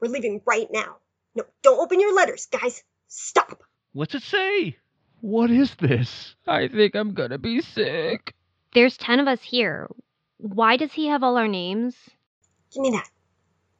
We're 0.00 0.08
leaving 0.10 0.42
right 0.44 0.68
now. 0.70 0.96
No, 1.34 1.44
don't 1.62 1.80
open 1.80 2.00
your 2.00 2.14
letters, 2.14 2.46
guys. 2.46 2.82
Stop. 3.08 3.62
What's 3.92 4.14
it 4.14 4.22
say? 4.22 4.76
What 5.20 5.50
is 5.50 5.74
this? 5.76 6.34
I 6.46 6.68
think 6.68 6.94
I'm 6.94 7.14
gonna 7.14 7.38
be 7.38 7.60
sick. 7.60 8.34
There's 8.74 8.96
10 8.96 9.20
of 9.20 9.28
us 9.28 9.42
here. 9.42 9.88
Why 10.38 10.76
does 10.76 10.92
he 10.92 11.06
have 11.06 11.22
all 11.22 11.36
our 11.36 11.48
names? 11.48 11.94
Give 12.72 12.82
me 12.82 12.90
that. 12.90 13.08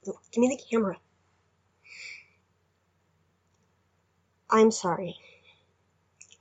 No, 0.06 0.14
give 0.30 0.40
me 0.40 0.48
the 0.48 0.62
camera. 0.70 0.96
I'm 4.48 4.70
sorry. 4.70 5.16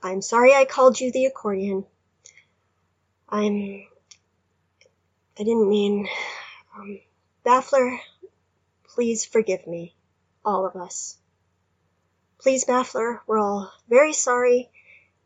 I'm 0.02 0.20
sorry 0.20 0.52
I 0.54 0.64
called 0.64 1.00
you 1.00 1.10
the 1.10 1.24
accordion. 1.26 1.84
I'm. 3.28 3.86
I 5.38 5.44
didn't 5.44 5.68
mean. 5.68 6.08
Um, 6.76 7.00
Baffler, 7.44 7.98
please 8.94 9.24
forgive 9.24 9.66
me. 9.66 9.94
All 10.44 10.66
of 10.66 10.76
us. 10.76 11.16
Please, 12.38 12.64
Baffler, 12.64 13.20
we're 13.26 13.38
all 13.38 13.72
very 13.88 14.12
sorry, 14.12 14.70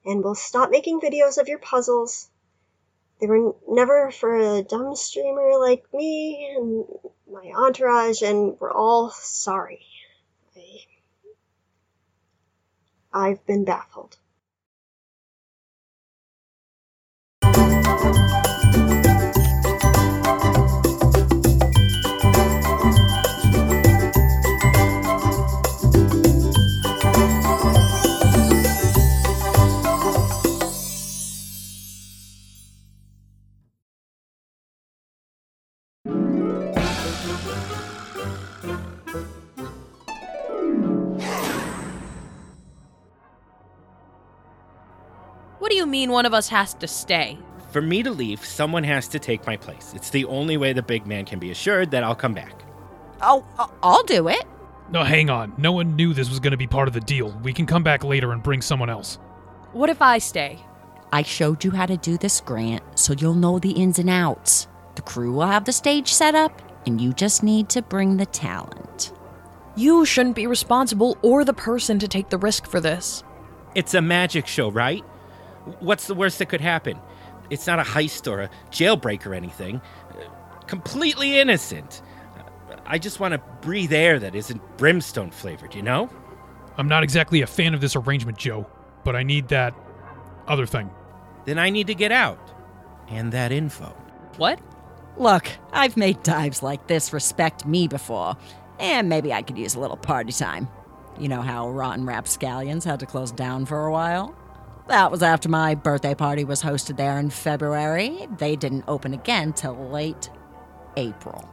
and 0.05 0.23
we'll 0.23 0.35
stop 0.35 0.71
making 0.71 1.01
videos 1.01 1.39
of 1.39 1.49
your 1.49 1.59
puzzles. 1.59 2.29
They 3.21 3.27
were 3.27 3.55
never 3.67 4.11
for 4.11 4.37
a 4.37 4.63
dumb 4.63 4.95
streamer 4.95 5.59
like 5.59 5.85
me 5.95 6.55
and 6.55 6.85
my 7.31 7.51
entourage, 7.57 8.23
and 8.23 8.61
we're 8.61 8.73
all 8.73 9.11
sorry. 9.11 9.87
I, 10.55 10.87
I've 13.13 13.47
been 13.47 13.65
baffled. 13.65 14.19
You 45.87 45.91
mean 45.91 46.11
one 46.11 46.27
of 46.27 46.35
us 46.35 46.49
has 46.49 46.75
to 46.75 46.89
stay? 46.89 47.39
For 47.71 47.81
me 47.81 48.03
to 48.03 48.11
leave, 48.11 48.45
someone 48.45 48.83
has 48.85 49.07
to 49.09 49.21
take 49.21 49.47
my 49.47 49.57
place. 49.57 49.93
It's 49.95 50.11
the 50.11 50.25
only 50.25 50.57
way 50.57 50.73
the 50.73 50.83
big 50.83 51.07
man 51.07 51.25
can 51.25 51.39
be 51.39 51.53
assured 51.53 51.93
that 51.93 52.03
I'll 52.03 52.15
come 52.17 52.35
back. 52.35 52.53
Oh, 53.23 53.45
I- 53.59 53.69
I'll 53.85 54.03
do 54.03 54.27
it. 54.29 54.45
No, 54.91 55.05
hang 55.05 55.31
on. 55.31 55.53
No 55.57 55.71
one 55.73 55.95
knew 55.95 56.13
this 56.13 56.29
was 56.29 56.41
going 56.41 56.51
to 56.53 56.57
be 56.57 56.67
part 56.67 56.89
of 56.89 56.95
the 56.95 57.01
deal. 57.01 57.31
We 57.45 57.53
can 57.53 57.67
come 57.67 57.85
back 57.85 58.03
later 58.03 58.33
and 58.33 58.43
bring 58.43 58.63
someone 58.63 58.91
else. 58.91 59.19
What 59.73 59.89
if 59.91 60.03
I 60.03 60.19
stay? 60.19 60.59
I 61.13 61.23
showed 61.23 61.63
you 61.63 61.71
how 61.71 61.87
to 61.87 61.97
do 61.97 62.17
this, 62.19 62.41
Grant, 62.41 62.83
so 62.99 63.13
you'll 63.17 63.35
know 63.35 63.59
the 63.61 63.71
ins 63.71 63.99
and 64.01 64.11
outs. 64.11 64.67
The 64.97 65.03
crew 65.03 65.33
will 65.35 65.47
have 65.47 65.67
the 65.67 65.73
stage 65.73 66.13
set 66.13 66.35
up, 66.35 66.63
and 66.85 67.01
you 67.01 67.13
just 67.13 67.43
need 67.45 67.69
to 67.71 67.83
bring 67.83 68.17
the 68.17 68.27
talent. 68.27 69.13
You 69.77 70.05
shouldn't 70.05 70.35
be 70.37 70.47
responsible 70.49 71.17
or 71.23 71.45
the 71.45 71.53
person 71.53 71.99
to 72.01 72.09
take 72.09 72.31
the 72.31 72.39
risk 72.39 72.67
for 72.67 72.81
this. 72.81 73.23
It's 73.77 73.95
a 73.95 74.01
magic 74.03 74.47
show, 74.47 74.71
right? 74.71 75.05
What's 75.81 76.07
the 76.07 76.15
worst 76.15 76.39
that 76.39 76.49
could 76.49 76.61
happen? 76.61 76.99
It's 77.51 77.67
not 77.67 77.79
a 77.79 77.83
heist 77.83 78.31
or 78.31 78.43
a 78.43 78.51
jailbreak 78.71 79.27
or 79.27 79.35
anything. 79.35 79.81
Completely 80.67 81.39
innocent. 81.39 82.03
I 82.85 82.99
just 82.99 83.21
want 83.21 83.33
to 83.33 83.39
breathe 83.61 83.93
air 83.93 84.19
that 84.19 84.35
isn't 84.35 84.61
brimstone 84.77 85.31
flavored, 85.31 85.75
you 85.75 85.83
know? 85.83 86.09
I'm 86.77 86.89
not 86.89 87.03
exactly 87.03 87.43
a 87.43 87.47
fan 87.47 87.75
of 87.75 87.81
this 87.81 87.97
arrangement, 87.97 88.39
Joe, 88.39 88.67
but 89.05 89.17
I 89.17 89.23
need 89.23 89.49
that 89.49 89.75
other 90.47 90.67
thing. 90.67 90.91
Then 91.45 91.59
I 91.59 91.71
need 91.71 91.87
to 91.89 91.95
get 91.95 92.13
out. 92.13 92.39
And 93.09 93.33
that 93.33 93.53
info. 93.53 93.97
What? 94.37 94.61
Look, 95.17 95.49
I've 95.73 95.97
made 95.97 96.23
dives 96.23 96.63
like 96.63 96.87
this 96.89 97.13
respect 97.13 97.65
me 97.65 97.89
before, 97.89 98.37
and 98.79 99.09
maybe 99.09 99.33
I 99.33 99.43
could 99.43 99.57
use 99.57 99.75
a 99.75 99.81
little 99.81 99.97
party 99.97 100.33
time. 100.33 100.69
You 101.19 101.29
know 101.29 101.41
how 101.41 101.71
Rotten 101.71 102.05
Rapscallions 102.05 102.85
had 102.85 103.01
to 103.01 103.07
close 103.07 103.33
down 103.33 103.65
for 103.65 103.87
a 103.87 103.93
while? 103.93 104.37
That 104.89 105.11
was 105.11 105.23
after 105.23 105.49
my 105.49 105.75
birthday 105.75 106.15
party 106.15 106.45
was 106.45 106.63
hosted 106.63 106.97
there 106.97 107.19
in 107.19 107.31
February. 107.31 108.29
They 108.39 108.55
didn't 108.55 108.85
open 108.87 109.15
again 109.15 109.53
till 109.53 109.75
late 109.89 110.31
April. 110.97 111.49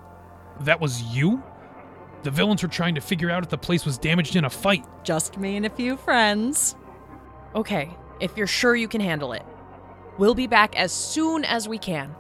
That 0.60 0.80
was 0.80 1.02
you? 1.02 1.42
The 2.22 2.32
villains 2.32 2.62
were 2.62 2.70
trying 2.70 2.96
to 2.96 3.02
figure 3.02 3.32
out 3.32 3.44
if 3.44 3.50
the 3.50 3.58
place 3.58 3.86
was 3.86 3.98
damaged 3.98 4.36
in 4.36 4.46
a 4.46 4.50
fight. 4.50 4.86
Just 5.04 5.38
me 5.38 5.58
and 5.58 5.66
a 5.66 5.70
few 5.70 5.98
friends. 5.98 6.76
Okay, 7.56 7.90
if 8.20 8.38
you're 8.38 8.48
sure 8.48 8.76
you 8.76 8.88
can 8.88 9.02
handle 9.02 9.34
it. 9.34 9.44
We'll 10.18 10.36
be 10.36 10.48
back 10.48 10.76
as 10.76 10.92
soon 10.92 11.44
as 11.44 11.68
we 11.68 11.80
can. 11.80 12.16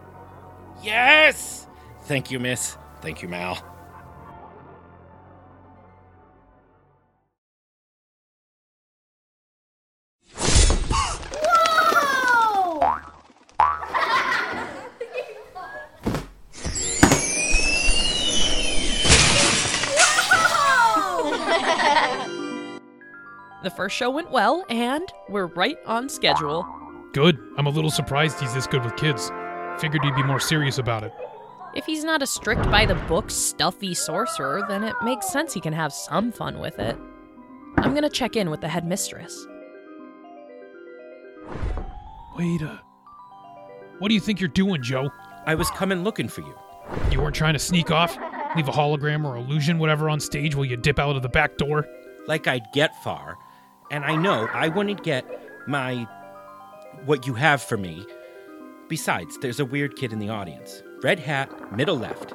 Yes! 0.81 1.67
Thank 2.03 2.31
you, 2.31 2.39
miss. 2.39 2.77
Thank 3.01 3.21
you, 3.21 3.27
Mal. 3.29 3.72
The 23.63 23.69
first 23.69 23.95
show 23.95 24.09
went 24.09 24.29
well, 24.29 24.65
and 24.69 25.03
we're 25.29 25.45
right 25.47 25.77
on 25.85 26.09
schedule. 26.09 26.65
Good. 27.13 27.37
I'm 27.57 27.65
a 27.65 27.69
little 27.69 27.91
surprised 27.91 28.39
he's 28.39 28.53
this 28.53 28.67
good 28.67 28.83
with 28.83 28.97
kids. 28.97 29.31
Figured 29.79 30.03
he'd 30.03 30.15
be 30.15 30.23
more 30.23 30.39
serious 30.39 30.79
about 30.79 31.03
it. 31.03 31.13
If 31.73 31.85
he's 31.85 32.03
not 32.03 32.21
a 32.21 32.27
strict 32.27 32.63
by 32.69 32.85
the 32.85 32.95
book, 32.95 33.31
stuffy 33.31 33.93
sorcerer, 33.93 34.63
then 34.67 34.83
it 34.83 34.95
makes 35.03 35.29
sense 35.31 35.53
he 35.53 35.61
can 35.61 35.73
have 35.73 35.93
some 35.93 36.31
fun 36.31 36.59
with 36.59 36.77
it. 36.77 36.97
I'm 37.77 37.93
gonna 37.95 38.09
check 38.09 38.35
in 38.35 38.49
with 38.51 38.61
the 38.61 38.67
headmistress. 38.67 39.47
Wait 42.37 42.61
a. 42.61 42.81
What 43.99 44.09
do 44.09 44.13
you 44.13 44.19
think 44.19 44.39
you're 44.39 44.49
doing, 44.49 44.83
Joe? 44.83 45.09
I 45.45 45.55
was 45.55 45.69
coming 45.71 46.03
looking 46.03 46.27
for 46.27 46.41
you. 46.41 46.53
You 47.11 47.21
weren't 47.21 47.35
trying 47.35 47.53
to 47.53 47.59
sneak 47.59 47.91
off? 47.91 48.17
Leave 48.55 48.67
a 48.67 48.71
hologram 48.71 49.25
or 49.25 49.35
illusion, 49.35 49.79
whatever, 49.79 50.09
on 50.09 50.19
stage 50.19 50.55
while 50.55 50.65
you 50.65 50.77
dip 50.77 50.99
out 50.99 51.15
of 51.15 51.21
the 51.23 51.29
back 51.29 51.57
door? 51.57 51.87
Like 52.27 52.47
I'd 52.47 52.65
get 52.73 52.95
far, 53.03 53.37
and 53.91 54.05
I 54.05 54.15
know 54.15 54.47
I 54.53 54.67
wouldn't 54.69 55.03
get 55.03 55.25
my. 55.67 56.07
what 57.05 57.25
you 57.25 57.33
have 57.33 57.61
for 57.61 57.77
me. 57.77 58.05
Besides, 58.89 59.37
there's 59.39 59.59
a 59.59 59.65
weird 59.65 59.95
kid 59.95 60.13
in 60.13 60.19
the 60.19 60.29
audience. 60.29 60.83
Red 61.01 61.19
hat, 61.19 61.75
middle 61.75 61.97
left. 61.97 62.33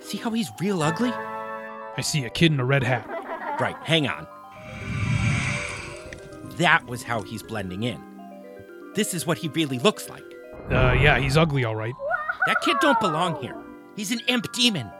See 0.00 0.16
how 0.16 0.30
he's 0.30 0.50
real 0.60 0.82
ugly? 0.82 1.10
I 1.12 2.00
see 2.00 2.24
a 2.24 2.30
kid 2.30 2.52
in 2.52 2.60
a 2.60 2.64
red 2.64 2.82
hat. 2.82 3.06
Right, 3.60 3.76
hang 3.82 4.08
on. 4.08 4.26
That 6.56 6.86
was 6.86 7.02
how 7.02 7.22
he's 7.22 7.42
blending 7.42 7.82
in. 7.82 8.00
This 8.94 9.12
is 9.14 9.26
what 9.26 9.38
he 9.38 9.48
really 9.48 9.78
looks 9.78 10.08
like. 10.08 10.24
Uh, 10.70 10.92
yeah, 11.00 11.18
he's 11.18 11.36
ugly, 11.36 11.64
all 11.64 11.76
right. 11.76 11.94
That 12.46 12.56
kid 12.62 12.76
don't 12.80 12.98
belong 13.00 13.40
here. 13.42 13.56
He's 13.96 14.10
an 14.10 14.20
imp 14.28 14.50
demon. 14.52 14.90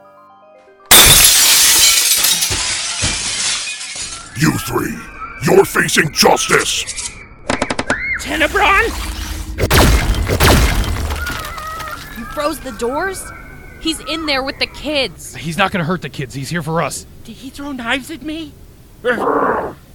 You 4.40 4.56
three, 4.56 4.96
you're 5.42 5.66
facing 5.66 6.10
justice. 6.12 7.10
Tenebron? 8.22 8.86
You 12.18 12.24
froze 12.24 12.58
the 12.60 12.72
doors? 12.78 13.22
He's 13.82 14.00
in 14.00 14.24
there 14.24 14.42
with 14.42 14.58
the 14.58 14.66
kids. 14.66 15.34
He's 15.34 15.58
not 15.58 15.72
gonna 15.72 15.84
hurt 15.84 16.00
the 16.00 16.08
kids. 16.08 16.32
He's 16.32 16.48
here 16.48 16.62
for 16.62 16.80
us. 16.80 17.04
Did 17.24 17.36
he 17.36 17.50
throw 17.50 17.72
knives 17.72 18.10
at 18.10 18.22
me? 18.22 18.54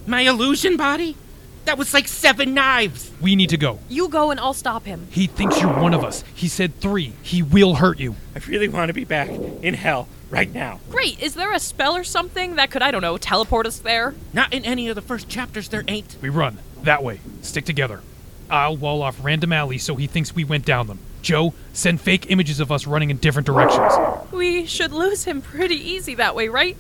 My 0.06 0.22
illusion 0.22 0.78
body? 0.78 1.18
That 1.66 1.80
was 1.80 1.92
like 1.96 2.08
seven 2.08 2.54
knives. 2.54 3.12
We 3.20 3.36
need 3.36 3.50
to 3.50 3.58
go. 3.58 3.80
You 3.90 4.10
go 4.10 4.30
and 4.30 4.40
I'll 4.40 4.54
stop 4.54 4.86
him. 4.86 5.08
He 5.10 5.25
thinks 5.25 5.60
you're 5.60 5.74
one 5.74 5.96
of 5.96 6.04
us. 6.04 6.24
He 6.36 6.50
said 6.50 6.80
three. 6.80 7.14
He 7.24 7.42
will 7.42 7.74
hurt 7.74 8.00
you. 8.00 8.16
I 8.36 8.40
really 8.48 8.68
want 8.68 8.90
to 8.90 8.94
be 8.94 9.06
back 9.06 9.30
in 9.30 9.74
hell 9.74 10.08
right 10.36 10.54
now. 10.54 10.80
Great. 10.89 11.20
Is 11.22 11.34
there 11.34 11.51
a 11.54 11.60
spell 11.60 11.96
or 11.96 12.04
something 12.04 12.56
that 12.56 12.70
could, 12.70 12.82
I 12.82 12.92
don't 12.92 13.01
know, 13.01 13.18
teleport 13.18 13.65
us 13.65 13.80
there? 13.80 14.13
Not 14.34 14.54
in 14.54 14.65
any 14.65 14.89
of 14.89 14.96
the 14.96 15.01
first 15.01 15.30
chapters, 15.30 15.70
there 15.70 15.84
ain't. 15.88 16.18
We 16.22 16.30
run. 16.30 16.58
That 16.84 17.04
way. 17.04 17.22
Stick 17.42 17.65
together. 17.65 18.01
I'll 18.50 18.77
wall 18.77 19.01
off 19.01 19.24
random 19.24 19.54
alleys 19.54 19.84
so 19.84 19.96
he 19.96 20.08
thinks 20.08 20.36
we 20.36 20.44
went 20.44 20.65
down 20.65 20.88
them. 20.88 21.00
Joe, 21.22 21.54
send 21.74 22.00
fake 22.00 22.30
images 22.30 22.60
of 22.60 22.72
us 22.72 22.86
running 22.86 23.10
in 23.10 23.18
different 23.18 23.48
directions. 23.48 23.94
We 24.32 24.65
should 24.68 24.92
lose 24.92 25.24
him 25.24 25.42
pretty 25.42 25.75
easy 25.75 26.13
that 26.15 26.36
way, 26.36 26.50
right? 26.50 26.77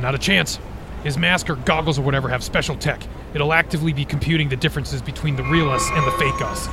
Not 0.00 0.14
a 0.14 0.18
chance. 0.18 0.58
His 1.04 1.16
mask 1.16 1.48
or 1.48 1.54
goggles 1.54 1.98
or 1.98 2.02
whatever 2.02 2.28
have 2.28 2.42
special 2.42 2.76
tech. 2.76 3.00
It'll 3.32 3.52
actively 3.52 3.92
be 3.92 4.04
computing 4.04 4.48
the 4.48 4.56
differences 4.56 5.00
between 5.00 5.36
the 5.36 5.44
real 5.44 5.70
us 5.70 5.88
and 5.92 6.04
the 6.06 6.10
fake 6.12 6.42
us. 6.42 6.68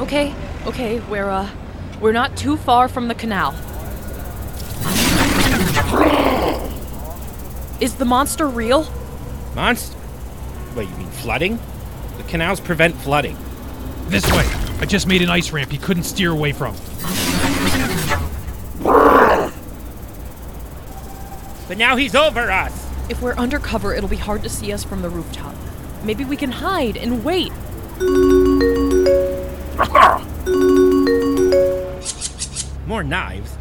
Okay, 0.00 0.34
okay, 0.66 1.00
we're 1.08 1.28
uh 1.28 1.48
we're 2.00 2.12
not 2.12 2.36
too 2.36 2.56
far 2.56 2.88
from 2.88 3.08
the 3.08 3.14
canal. 3.14 3.54
Is 7.80 7.94
the 7.96 8.04
monster 8.04 8.46
real? 8.46 8.86
Monster? 9.54 9.96
Wait, 10.76 10.88
you 10.88 10.96
mean 10.96 11.10
flooding? 11.10 11.58
The 12.16 12.22
canals 12.24 12.60
prevent 12.60 12.94
flooding. 12.96 13.36
This 14.06 14.30
way. 14.30 14.48
I 14.80 14.86
just 14.86 15.06
made 15.06 15.22
an 15.22 15.30
ice 15.30 15.52
ramp 15.52 15.70
he 15.70 15.78
couldn't 15.78 16.04
steer 16.04 16.30
away 16.30 16.52
from. 16.52 16.76
But 21.68 21.78
now 21.78 21.96
he's 21.96 22.14
over 22.14 22.50
us. 22.50 22.88
If 23.08 23.22
we're 23.22 23.34
undercover, 23.34 23.94
it'll 23.94 24.08
be 24.08 24.16
hard 24.16 24.42
to 24.42 24.48
see 24.48 24.72
us 24.72 24.84
from 24.84 25.02
the 25.02 25.08
rooftop. 25.08 25.54
Maybe 26.04 26.24
we 26.24 26.36
can 26.36 26.52
hide 26.52 26.96
and 26.96 27.24
wait. 27.24 27.52
More 32.86 33.02
knives. 33.02 33.56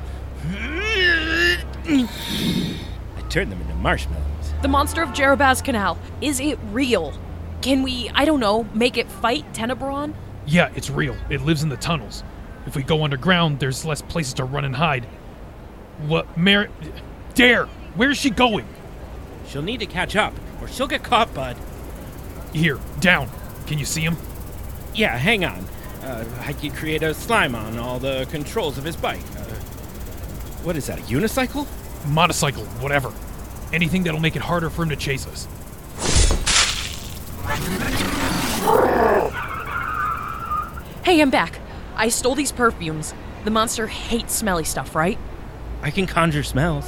I 1.85 3.21
turned 3.29 3.51
them 3.51 3.61
into 3.61 3.75
marshmallows. 3.75 4.53
The 4.61 4.67
monster 4.67 5.01
of 5.01 5.09
Jerubaz 5.09 5.63
Canal, 5.63 5.97
is 6.21 6.39
it 6.39 6.59
real? 6.71 7.13
Can 7.61 7.83
we, 7.83 8.09
I 8.13 8.25
don't 8.25 8.39
know, 8.39 8.63
make 8.73 8.97
it 8.97 9.09
fight 9.09 9.51
Tenebron? 9.53 10.13
Yeah, 10.45 10.71
it's 10.75 10.89
real. 10.89 11.15
It 11.29 11.41
lives 11.41 11.63
in 11.63 11.69
the 11.69 11.77
tunnels. 11.77 12.23
If 12.65 12.75
we 12.75 12.83
go 12.83 13.03
underground, 13.03 13.59
there's 13.59 13.85
less 13.85 14.01
places 14.01 14.33
to 14.35 14.43
run 14.43 14.65
and 14.65 14.75
hide. 14.75 15.05
What, 16.07 16.37
Mary? 16.37 16.69
Dare! 17.33 17.65
Where's 17.95 18.17
she 18.17 18.29
going? 18.29 18.67
She'll 19.47 19.61
need 19.61 19.79
to 19.79 19.85
catch 19.85 20.15
up, 20.15 20.33
or 20.61 20.67
she'll 20.67 20.87
get 20.87 21.03
caught, 21.03 21.33
bud. 21.33 21.57
Here, 22.53 22.79
down. 22.99 23.29
Can 23.67 23.77
you 23.79 23.85
see 23.85 24.01
him? 24.01 24.17
Yeah, 24.93 25.17
hang 25.17 25.45
on. 25.45 25.65
Uh, 26.01 26.25
I 26.41 26.53
could 26.53 26.73
create 26.73 27.03
a 27.03 27.13
slime 27.13 27.55
on 27.55 27.77
all 27.77 27.99
the 27.99 28.27
controls 28.31 28.77
of 28.77 28.83
his 28.83 28.95
bike. 28.95 29.21
What 30.63 30.77
is 30.77 30.85
that, 30.87 30.99
a 30.99 31.01
unicycle? 31.03 31.67
Motorcycle, 32.07 32.65
whatever. 32.81 33.11
Anything 33.73 34.03
that'll 34.03 34.19
make 34.19 34.35
it 34.35 34.43
harder 34.43 34.69
for 34.69 34.83
him 34.83 34.89
to 34.89 34.95
chase 34.95 35.25
us. 35.25 35.47
Hey, 41.03 41.19
I'm 41.19 41.31
back. 41.31 41.59
I 41.95 42.09
stole 42.09 42.35
these 42.35 42.51
perfumes. 42.51 43.15
The 43.43 43.49
monster 43.49 43.87
hates 43.87 44.35
smelly 44.35 44.63
stuff, 44.63 44.93
right? 44.95 45.17
I 45.81 45.89
can 45.89 46.05
conjure 46.05 46.43
smells. 46.43 46.87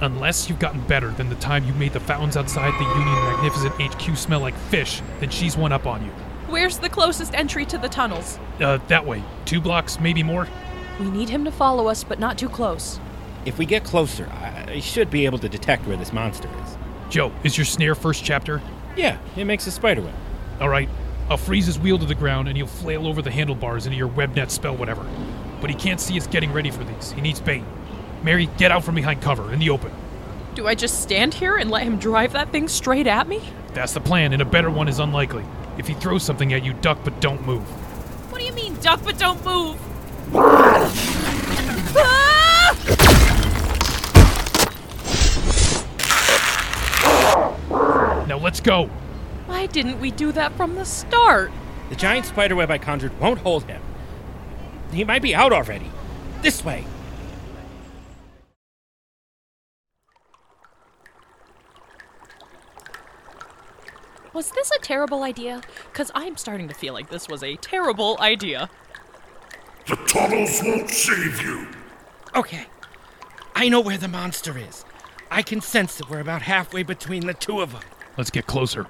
Unless 0.00 0.48
you've 0.48 0.58
gotten 0.58 0.80
better 0.88 1.10
than 1.12 1.28
the 1.28 1.36
time 1.36 1.64
you 1.64 1.72
made 1.74 1.92
the 1.92 2.00
fountains 2.00 2.36
outside 2.36 2.72
the 2.72 2.98
Union 2.98 3.14
Magnificent 3.24 3.74
HQ 3.80 4.16
smell 4.16 4.40
like 4.40 4.56
fish, 4.68 5.00
then 5.20 5.30
she's 5.30 5.56
one 5.56 5.70
up 5.70 5.86
on 5.86 6.04
you. 6.04 6.10
Where's 6.48 6.78
the 6.78 6.88
closest 6.88 7.34
entry 7.34 7.64
to 7.66 7.78
the 7.78 7.88
tunnels? 7.88 8.40
Uh, 8.60 8.78
that 8.88 9.06
way. 9.06 9.22
Two 9.44 9.60
blocks, 9.60 10.00
maybe 10.00 10.24
more. 10.24 10.48
We 10.98 11.08
need 11.08 11.28
him 11.28 11.44
to 11.44 11.52
follow 11.52 11.86
us, 11.86 12.02
but 12.02 12.18
not 12.18 12.36
too 12.36 12.48
close. 12.48 12.98
If 13.44 13.58
we 13.58 13.66
get 13.66 13.82
closer, 13.82 14.28
I, 14.30 14.72
I 14.72 14.80
should 14.80 15.10
be 15.10 15.26
able 15.26 15.38
to 15.38 15.48
detect 15.48 15.86
where 15.86 15.96
this 15.96 16.12
monster 16.12 16.48
is. 16.64 16.76
Joe, 17.10 17.32
is 17.42 17.58
your 17.58 17.64
snare 17.64 17.94
first 17.94 18.24
chapter? 18.24 18.62
Yeah, 18.96 19.18
it 19.36 19.44
makes 19.44 19.66
a 19.66 19.70
spider 19.70 20.02
web. 20.02 20.14
All 20.60 20.68
right. 20.68 20.88
I'll 21.28 21.36
freeze 21.36 21.66
his 21.66 21.78
wheel 21.78 21.98
to 21.98 22.04
the 22.04 22.14
ground 22.14 22.48
and 22.48 22.56
he'll 22.56 22.66
flail 22.66 23.06
over 23.06 23.22
the 23.22 23.30
handlebars 23.30 23.86
into 23.86 23.96
your 23.96 24.08
webnet 24.08 24.50
spell 24.50 24.76
whatever. 24.76 25.06
But 25.60 25.70
he 25.70 25.76
can't 25.76 26.00
see 26.00 26.16
us 26.18 26.26
getting 26.26 26.52
ready 26.52 26.70
for 26.70 26.84
these. 26.84 27.12
He 27.12 27.20
needs 27.20 27.40
bait. 27.40 27.64
Mary, 28.22 28.48
get 28.58 28.70
out 28.70 28.84
from 28.84 28.94
behind 28.94 29.22
cover 29.22 29.52
in 29.52 29.58
the 29.58 29.70
open. 29.70 29.90
Do 30.54 30.66
I 30.66 30.74
just 30.74 31.02
stand 31.02 31.34
here 31.34 31.56
and 31.56 31.70
let 31.70 31.82
him 31.82 31.98
drive 31.98 32.32
that 32.32 32.52
thing 32.52 32.68
straight 32.68 33.06
at 33.06 33.26
me? 33.26 33.40
That's 33.72 33.94
the 33.94 34.00
plan, 34.00 34.34
and 34.34 34.42
a 34.42 34.44
better 34.44 34.70
one 34.70 34.86
is 34.86 34.98
unlikely. 34.98 35.44
If 35.78 35.88
he 35.88 35.94
throws 35.94 36.22
something 36.22 36.52
at 36.52 36.62
you, 36.62 36.74
duck 36.74 36.98
but 37.04 37.18
don't 37.20 37.44
move. 37.46 37.62
What 38.30 38.38
do 38.38 38.44
you 38.44 38.52
mean, 38.52 38.74
duck 38.80 39.00
but 39.02 39.18
don't 39.18 39.42
move? 39.44 39.78
Now 48.32 48.38
let's 48.38 48.51
go. 48.62 48.86
Why 49.46 49.66
didn't 49.66 50.00
we 50.00 50.10
do 50.10 50.32
that 50.32 50.52
from 50.52 50.74
the 50.74 50.84
start? 50.84 51.52
The 51.90 51.96
giant 51.96 52.26
spider 52.26 52.56
web 52.56 52.70
I 52.70 52.78
conjured 52.78 53.18
won't 53.20 53.40
hold 53.40 53.64
him. 53.64 53.82
He 54.92 55.04
might 55.04 55.22
be 55.22 55.34
out 55.34 55.52
already. 55.52 55.90
This 56.40 56.64
way. 56.64 56.84
Was 64.32 64.50
this 64.52 64.70
a 64.70 64.78
terrible 64.80 65.22
idea? 65.22 65.60
Because 65.92 66.10
I'm 66.14 66.36
starting 66.36 66.68
to 66.68 66.74
feel 66.74 66.94
like 66.94 67.10
this 67.10 67.28
was 67.28 67.42
a 67.42 67.56
terrible 67.56 68.16
idea. 68.20 68.70
The 69.86 69.96
tunnels 70.08 70.62
won't 70.64 70.88
save 70.88 71.42
you. 71.42 71.68
Okay. 72.34 72.64
I 73.54 73.68
know 73.68 73.80
where 73.80 73.98
the 73.98 74.08
monster 74.08 74.56
is. 74.56 74.84
I 75.30 75.42
can 75.42 75.60
sense 75.60 75.96
that 75.96 76.08
we're 76.08 76.20
about 76.20 76.42
halfway 76.42 76.82
between 76.82 77.26
the 77.26 77.34
two 77.34 77.60
of 77.60 77.72
them. 77.72 77.82
Let's 78.16 78.30
get 78.30 78.46
closer. 78.46 78.86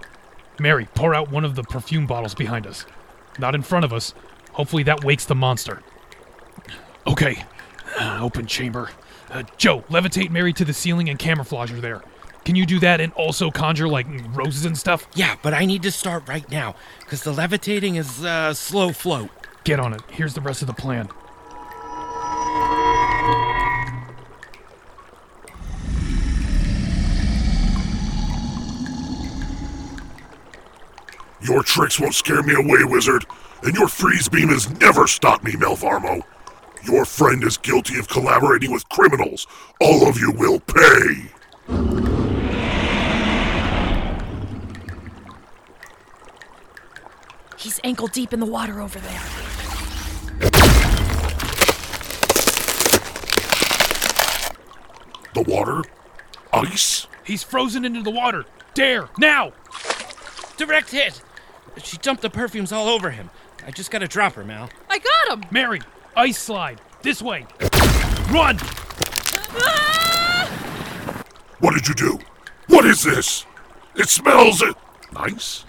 Mary, 0.59 0.87
pour 0.95 1.15
out 1.15 1.31
one 1.31 1.45
of 1.45 1.55
the 1.55 1.63
perfume 1.63 2.07
bottles 2.07 2.35
behind 2.35 2.67
us. 2.67 2.85
Not 3.39 3.55
in 3.55 3.63
front 3.63 3.85
of 3.85 3.93
us. 3.93 4.15
Hopefully 4.53 4.83
that 4.85 5.05
wakes 5.05 5.25
the 5.25 5.35
monster. 5.35 5.83
Okay. 7.07 7.45
Uh, 7.99 8.19
open 8.21 8.47
chamber. 8.47 8.91
Uh, 9.31 9.43
Joe, 9.57 9.81
levitate 9.83 10.31
Mary 10.31 10.53
to 10.53 10.65
the 10.65 10.75
ceiling 10.75 11.09
and 11.09 11.19
camouflage 11.19 11.71
her 11.71 11.81
there. 11.81 12.03
Can 12.45 12.57
you 12.57 12.67
do 12.67 12.79
that 12.81 13.01
and 13.01 13.13
also 13.13 13.51
conjure 13.51 13.89
like 13.89 14.07
roses 14.35 14.65
and 14.65 14.77
stuff? 14.77 15.07
Yeah, 15.15 15.37
but 15.43 15.55
I 15.55 15.65
need 15.65 15.83
to 15.83 15.91
start 15.91 16.29
right 16.29 16.49
now 16.51 16.75
because 17.01 17.23
the 17.23 17.33
levitating 17.33 17.97
is 17.97 18.25
uh, 18.25 18.53
slow 18.53 18.93
float. 18.93 19.31
Get 19.65 19.79
on 19.79 19.93
it. 19.93 20.03
Here's 20.11 20.35
the 20.35 20.41
rest 20.41 20.61
of 20.61 20.67
the 20.67 20.75
plan. 20.75 21.09
Your 31.43 31.63
tricks 31.63 31.99
won't 31.99 32.15
scare 32.15 32.43
me 32.43 32.55
away, 32.55 32.85
wizard, 32.85 33.27
and 33.63 33.75
your 33.75 33.89
freeze 33.89 34.29
beam 34.29 34.49
has 34.49 34.71
never 34.81 35.07
stopped 35.07 35.43
me, 35.43 35.53
Malvarmo. 35.53 36.23
Your 36.85 37.05
friend 37.05 37.43
is 37.45 37.57
guilty 37.57 37.99
of 37.99 38.09
collaborating 38.09 38.73
with 38.73 38.89
criminals. 38.89 39.47
All 39.81 40.09
of 40.09 40.19
you 40.19 40.31
will 40.31 40.61
pay. 40.61 41.31
He's 47.59 47.81
ankle 47.85 48.09
deep 48.09 48.33
in 48.33 48.41
the 48.41 48.47
water 48.47 48.81
over 48.81 48.99
there. 48.99 49.23
The 55.35 55.43
water? 55.43 55.83
ice? 56.53 57.07
He's 57.25 57.43
frozen 57.43 57.85
into 57.85 58.03
the 58.03 58.11
water. 58.11 58.45
Dare, 58.75 59.09
now! 59.19 59.53
Direct 60.57 60.91
hit! 60.91 61.23
She 61.83 61.97
dumped 61.99 62.23
the 62.23 62.31
perfumes 62.31 62.73
all 62.73 62.89
over 62.89 63.11
him. 63.11 63.31
I 63.67 63.71
just 63.71 63.91
gotta 63.91 64.09
drop 64.09 64.35
her, 64.35 64.45
Mal. 64.45 64.69
I 64.91 64.99
got 64.99 65.39
him! 65.39 65.49
Mary, 65.51 65.81
ice 66.17 66.39
slide. 66.39 66.81
This 67.03 67.23
way. 67.23 67.47
Run! 68.31 68.59
What 71.59 71.75
did 71.75 71.87
you 71.87 71.95
do? 71.95 72.19
What 72.69 72.85
is 72.85 73.03
this? 73.03 73.47
It 73.95 74.09
smells 74.09 74.63
it. 74.63 74.75
Nice. 75.13 75.65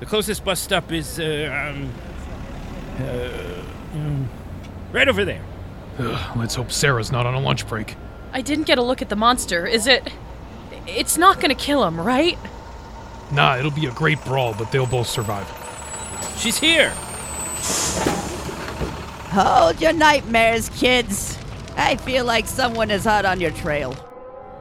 The 0.00 0.06
closest 0.06 0.44
bus 0.44 0.60
stop 0.60 0.92
is, 0.92 1.18
uh, 1.18 1.70
um, 1.72 1.90
uh, 3.00 3.62
um, 3.94 4.28
right 4.92 5.08
over 5.08 5.24
there. 5.24 5.42
Ugh, 5.98 6.36
let's 6.36 6.54
hope 6.54 6.70
Sarah's 6.72 7.12
not 7.12 7.26
on 7.26 7.34
a 7.34 7.40
lunch 7.40 7.66
break. 7.66 7.96
I 8.32 8.40
didn't 8.40 8.64
get 8.66 8.78
a 8.78 8.82
look 8.82 9.00
at 9.02 9.08
the 9.08 9.16
monster. 9.16 9.66
Is 9.66 9.86
it. 9.86 10.12
It's 10.86 11.16
not 11.16 11.40
gonna 11.40 11.54
kill 11.54 11.84
him, 11.84 12.00
right? 12.00 12.38
Nah, 13.32 13.56
it'll 13.56 13.70
be 13.70 13.86
a 13.86 13.92
great 13.92 14.22
brawl, 14.24 14.54
but 14.54 14.70
they'll 14.70 14.86
both 14.86 15.06
survive. 15.08 15.46
She's 16.36 16.58
here! 16.58 16.92
Hold 19.30 19.80
your 19.80 19.92
nightmares, 19.92 20.68
kids. 20.70 21.38
I 21.76 21.96
feel 21.96 22.24
like 22.24 22.46
someone 22.46 22.90
is 22.90 23.04
hot 23.04 23.24
on 23.24 23.40
your 23.40 23.50
trail. 23.50 23.96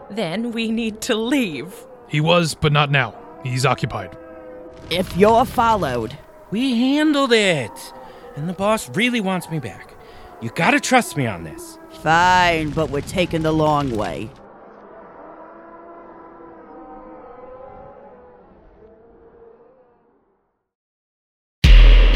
Then 0.09 0.51
we 0.51 0.71
need 0.71 1.01
to 1.01 1.15
leave. 1.15 1.73
He 2.07 2.21
was, 2.21 2.55
but 2.55 2.71
not 2.71 2.89
now. 2.89 3.15
He's 3.43 3.65
occupied. 3.65 4.17
If 4.89 5.15
you're 5.17 5.45
followed, 5.45 6.17
We 6.51 6.75
handled 6.75 7.33
it! 7.33 7.71
And 8.35 8.49
the 8.49 8.53
boss 8.53 8.89
really 8.95 9.21
wants 9.21 9.49
me 9.49 9.59
back. 9.59 9.93
You 10.41 10.49
gotta 10.55 10.79
trust 10.79 11.15
me 11.17 11.27
on 11.27 11.43
this. 11.43 11.77
fine, 12.01 12.71
but 12.71 12.89
we're 12.89 13.01
taking 13.01 13.43
the 13.43 13.51
long 13.53 13.95
way. 13.95 14.29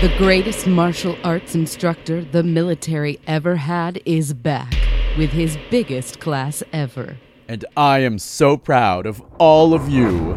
The 0.02 0.14
greatest 0.18 0.68
martial 0.68 1.18
arts 1.24 1.56
instructor 1.56 2.24
the 2.24 2.44
military 2.44 3.20
ever 3.26 3.56
had 3.56 4.00
is 4.06 4.34
back 4.34 4.72
with 5.18 5.32
his 5.32 5.58
biggest 5.72 6.20
class 6.20 6.62
ever. 6.72 7.18
And 7.48 7.66
I 7.76 8.00
am 8.00 8.20
so 8.20 8.58
proud 8.58 9.06
of 9.06 9.22
all 9.40 9.74
of 9.74 9.90
you. 9.90 10.34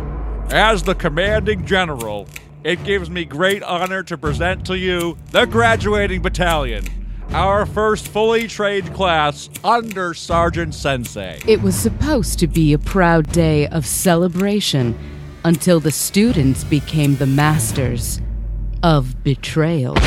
As 0.51 0.83
the 0.83 0.95
commanding 0.95 1.67
general, 1.67 2.27
it 2.63 2.85
gives 2.85 3.09
me 3.09 3.25
great 3.25 3.63
honor 3.63 4.03
to 4.03 4.19
present 4.19 4.67
to 4.67 4.77
you 4.77 5.17
the 5.31 5.47
graduating 5.47 6.21
battalion, 6.21 6.85
our 7.31 7.65
first 7.65 8.09
fully 8.09 8.47
trained 8.47 8.93
class 8.95 9.49
under 9.65 10.13
Sergeant 10.13 10.75
Sensei. 10.75 11.41
It 11.47 11.63
was 11.63 11.75
supposed 11.75 12.39
to 12.41 12.47
be 12.47 12.73
a 12.73 12.79
proud 12.79 13.31
day 13.33 13.67
of 13.69 13.87
celebration 13.87 14.99
until 15.45 15.81
the 15.81 15.91
students 15.91 16.65
became 16.65 17.17
the 17.17 17.27
masters 17.27 18.21
of 18.83 19.23
betrayal. 19.25 19.95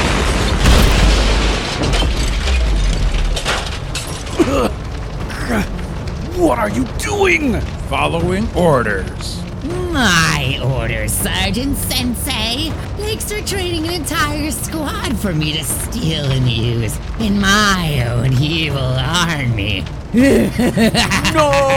What 6.35 6.57
are 6.57 6.69
you 6.69 6.85
doing? 6.97 7.61
Following 7.89 8.51
orders. 8.55 9.42
My 9.63 10.59
orders, 10.61 11.13
Sergeant 11.13 11.77
Sensei. 11.77 12.69
Thanks 12.97 13.31
for 13.31 13.39
training 13.41 13.87
an 13.87 13.93
entire 13.93 14.51
squad 14.51 15.17
for 15.17 15.33
me 15.33 15.53
to 15.53 15.63
steal 15.63 16.25
and 16.25 16.49
use 16.49 16.97
in 17.19 17.39
my 17.39 18.05
own 18.09 18.33
evil 18.33 18.79
army. 18.79 19.85
no! 21.33 21.73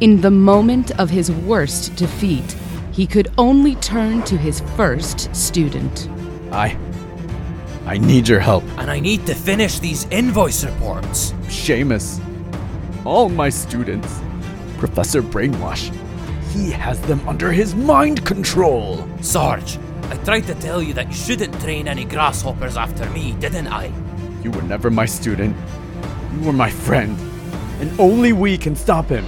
In 0.00 0.20
the 0.20 0.30
moment 0.30 0.90
of 1.00 1.08
his 1.08 1.32
worst 1.32 1.96
defeat, 1.96 2.54
he 2.92 3.06
could 3.06 3.32
only 3.38 3.76
turn 3.76 4.22
to 4.24 4.36
his 4.36 4.60
first 4.76 5.34
student. 5.34 6.10
I. 6.52 6.76
I 7.86 7.96
need 7.96 8.28
your 8.28 8.40
help. 8.40 8.64
And 8.76 8.90
I 8.90 9.00
need 9.00 9.24
to 9.26 9.34
finish 9.34 9.78
these 9.78 10.04
invoice 10.10 10.64
reports. 10.64 11.32
Seamus. 11.46 12.20
All 13.06 13.28
my 13.28 13.50
students. 13.50 14.20
Professor 14.78 15.22
Brainwash. 15.22 15.94
He 16.52 16.72
has 16.72 17.00
them 17.02 17.20
under 17.28 17.52
his 17.52 17.72
mind 17.72 18.26
control. 18.26 19.08
Sarge, 19.20 19.78
I 20.10 20.16
tried 20.24 20.46
to 20.48 20.56
tell 20.56 20.82
you 20.82 20.92
that 20.94 21.06
you 21.06 21.14
shouldn't 21.14 21.54
train 21.60 21.86
any 21.86 22.04
grasshoppers 22.04 22.76
after 22.76 23.08
me, 23.10 23.34
didn't 23.34 23.68
I? 23.68 23.92
You 24.42 24.50
were 24.50 24.62
never 24.62 24.90
my 24.90 25.06
student. 25.06 25.56
You 26.34 26.46
were 26.46 26.52
my 26.52 26.68
friend. 26.68 27.16
And 27.80 27.98
only 28.00 28.32
we 28.32 28.58
can 28.58 28.74
stop 28.74 29.06
him. 29.08 29.24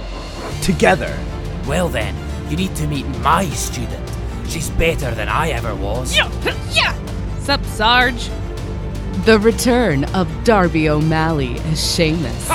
Together. 0.61 1.17
Well 1.65 1.87
then, 1.87 2.13
you 2.49 2.57
need 2.57 2.75
to 2.75 2.87
meet 2.87 3.07
my 3.19 3.45
student. 3.51 4.11
She's 4.49 4.69
better 4.71 5.11
than 5.11 5.29
I 5.29 5.51
ever 5.51 5.73
was. 5.73 6.17
Yeah! 6.17 6.29
Yeah! 6.73 7.39
Sup, 7.39 7.63
Sarge? 7.63 8.29
The 9.25 9.37
return 9.39 10.05
of 10.15 10.27
Darby 10.43 10.89
O'Malley 10.89 11.55
as 11.59 11.79
Seamus. 11.79 12.49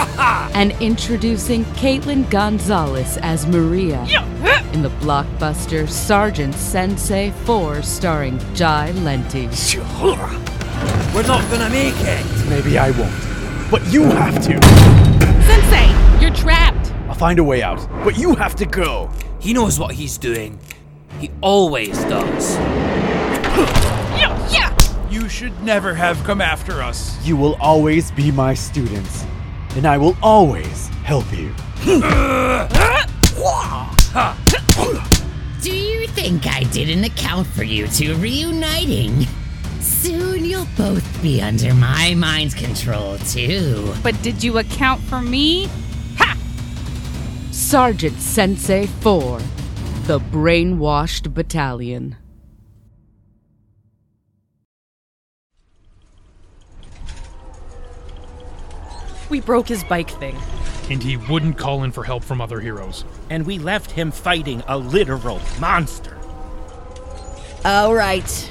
and 0.54 0.72
introducing 0.80 1.64
Caitlin 1.76 2.28
Gonzalez 2.30 3.18
as 3.18 3.46
Maria. 3.46 4.02
In 4.72 4.82
the 4.82 4.90
blockbuster 5.00 5.88
Sergeant 5.88 6.54
Sensei 6.54 7.30
4 7.44 7.82
starring 7.82 8.38
Jai 8.54 8.92
Lenti. 8.96 9.46
We're 11.14 11.26
not 11.26 11.48
gonna 11.50 11.70
make 11.70 11.94
it. 11.98 12.48
Maybe 12.48 12.78
I 12.78 12.90
won't. 12.92 13.70
But 13.70 13.84
you 13.92 14.04
have 14.04 14.34
to. 14.44 14.60
Sensei, 15.46 16.20
you're 16.20 16.34
trapped. 16.34 16.92
I'll 17.08 17.14
find 17.14 17.38
a 17.38 17.44
way 17.44 17.62
out. 17.62 17.86
But 18.04 18.18
you 18.18 18.34
have 18.34 18.56
to 18.56 18.66
go. 18.66 19.10
He 19.40 19.52
knows 19.52 19.78
what 19.78 19.94
he's 19.94 20.18
doing. 20.18 20.58
He 21.20 21.30
always 21.40 21.98
does. 22.04 22.56
Yeah! 25.40 25.48
Yeah! 25.48 25.50
You 25.50 25.50
should 25.50 25.62
never 25.64 25.94
have 25.94 26.22
come 26.22 26.40
after 26.40 26.80
us. 26.80 27.18
You 27.26 27.36
will 27.36 27.56
always 27.60 28.12
be 28.12 28.30
my 28.30 28.54
students. 28.54 29.24
And 29.74 29.84
I 29.84 29.98
will 29.98 30.16
always 30.22 30.86
help 31.02 31.24
you. 31.32 31.52
Do 35.60 35.76
you 35.76 36.06
think 36.06 36.46
I 36.46 36.62
didn't 36.70 37.02
account 37.02 37.48
for 37.48 37.64
you 37.64 37.88
two 37.88 38.14
reuniting? 38.14 39.26
Soon 39.80 40.44
you'll 40.44 40.68
both 40.76 41.20
be 41.20 41.42
under 41.42 41.74
my 41.74 42.14
mind 42.14 42.54
control, 42.54 43.18
too. 43.18 43.92
But 44.04 44.22
did 44.22 44.44
you 44.44 44.58
account 44.58 45.02
for 45.02 45.20
me? 45.20 45.68
Ha! 46.16 46.36
Sergeant 47.50 48.20
Sensei 48.20 48.86
4 48.86 49.40
The 50.06 50.20
Brainwashed 50.20 51.34
Battalion. 51.34 52.14
We 59.28 59.40
broke 59.40 59.68
his 59.68 59.82
bike 59.84 60.10
thing. 60.10 60.36
And 60.90 61.02
he 61.02 61.16
wouldn't 61.16 61.56
call 61.56 61.84
in 61.84 61.92
for 61.92 62.04
help 62.04 62.22
from 62.24 62.40
other 62.40 62.60
heroes. 62.60 63.04
And 63.30 63.46
we 63.46 63.58
left 63.58 63.90
him 63.90 64.10
fighting 64.10 64.62
a 64.66 64.76
literal 64.76 65.40
monster. 65.58 66.16
All 67.64 67.94
right. 67.94 68.50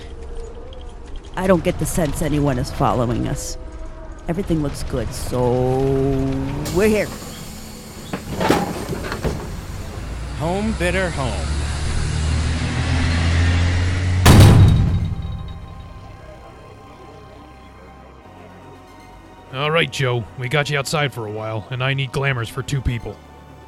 I 1.35 1.47
don't 1.47 1.63
get 1.63 1.79
the 1.79 1.85
sense 1.85 2.21
anyone 2.21 2.57
is 2.57 2.71
following 2.71 3.27
us. 3.27 3.57
Everything 4.27 4.63
looks 4.63 4.83
good, 4.83 5.13
so 5.13 5.51
we're 6.75 6.87
here. 6.87 7.07
Home, 10.39 10.73
bitter 10.79 11.09
home. 11.09 11.52
All 19.53 19.69
right, 19.69 19.91
Joe, 19.91 20.23
we 20.39 20.49
got 20.49 20.71
you 20.71 20.79
outside 20.79 21.13
for 21.13 21.27
a 21.27 21.31
while, 21.31 21.67
and 21.69 21.83
I 21.83 21.93
need 21.93 22.11
glamours 22.11 22.49
for 22.49 22.63
two 22.63 22.81
people. 22.81 23.15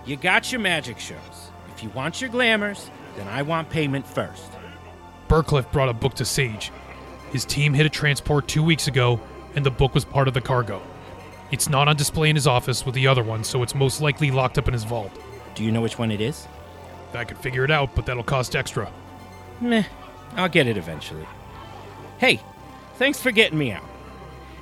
You 0.03 0.15
got 0.15 0.51
your 0.51 0.59
magic 0.59 0.97
shows. 0.97 1.51
If 1.75 1.83
you 1.83 1.89
want 1.89 2.19
your 2.21 2.31
glamours, 2.31 2.89
then 3.15 3.27
I 3.27 3.43
want 3.43 3.69
payment 3.69 4.07
first. 4.07 4.49
Burcliffe 5.27 5.71
brought 5.71 5.89
a 5.89 5.93
book 5.93 6.15
to 6.15 6.25
Sage. 6.25 6.71
His 7.31 7.45
team 7.45 7.71
hit 7.71 7.85
a 7.85 7.89
transport 7.89 8.47
two 8.47 8.63
weeks 8.63 8.87
ago, 8.87 9.19
and 9.53 9.63
the 9.63 9.69
book 9.69 9.93
was 9.93 10.05
part 10.05 10.27
of 10.27 10.33
the 10.33 10.41
cargo. 10.41 10.81
It's 11.51 11.69
not 11.69 11.87
on 11.87 11.95
display 11.95 12.31
in 12.31 12.35
his 12.35 12.47
office 12.47 12.83
with 12.83 12.95
the 12.95 13.05
other 13.05 13.23
ones, 13.23 13.47
so 13.47 13.61
it's 13.61 13.75
most 13.75 14.01
likely 14.01 14.31
locked 14.31 14.57
up 14.57 14.67
in 14.67 14.73
his 14.73 14.85
vault. 14.85 15.11
Do 15.53 15.63
you 15.63 15.71
know 15.71 15.81
which 15.81 15.99
one 15.99 16.09
it 16.09 16.19
is? 16.19 16.47
I 17.13 17.25
could 17.25 17.37
figure 17.37 17.63
it 17.63 17.69
out, 17.69 17.93
but 17.93 18.07
that'll 18.07 18.23
cost 18.23 18.55
extra. 18.55 18.91
Meh, 19.61 19.83
I'll 20.35 20.49
get 20.49 20.65
it 20.65 20.77
eventually. 20.77 21.27
Hey, 22.17 22.41
thanks 22.95 23.19
for 23.19 23.29
getting 23.29 23.59
me 23.59 23.71
out. 23.71 23.85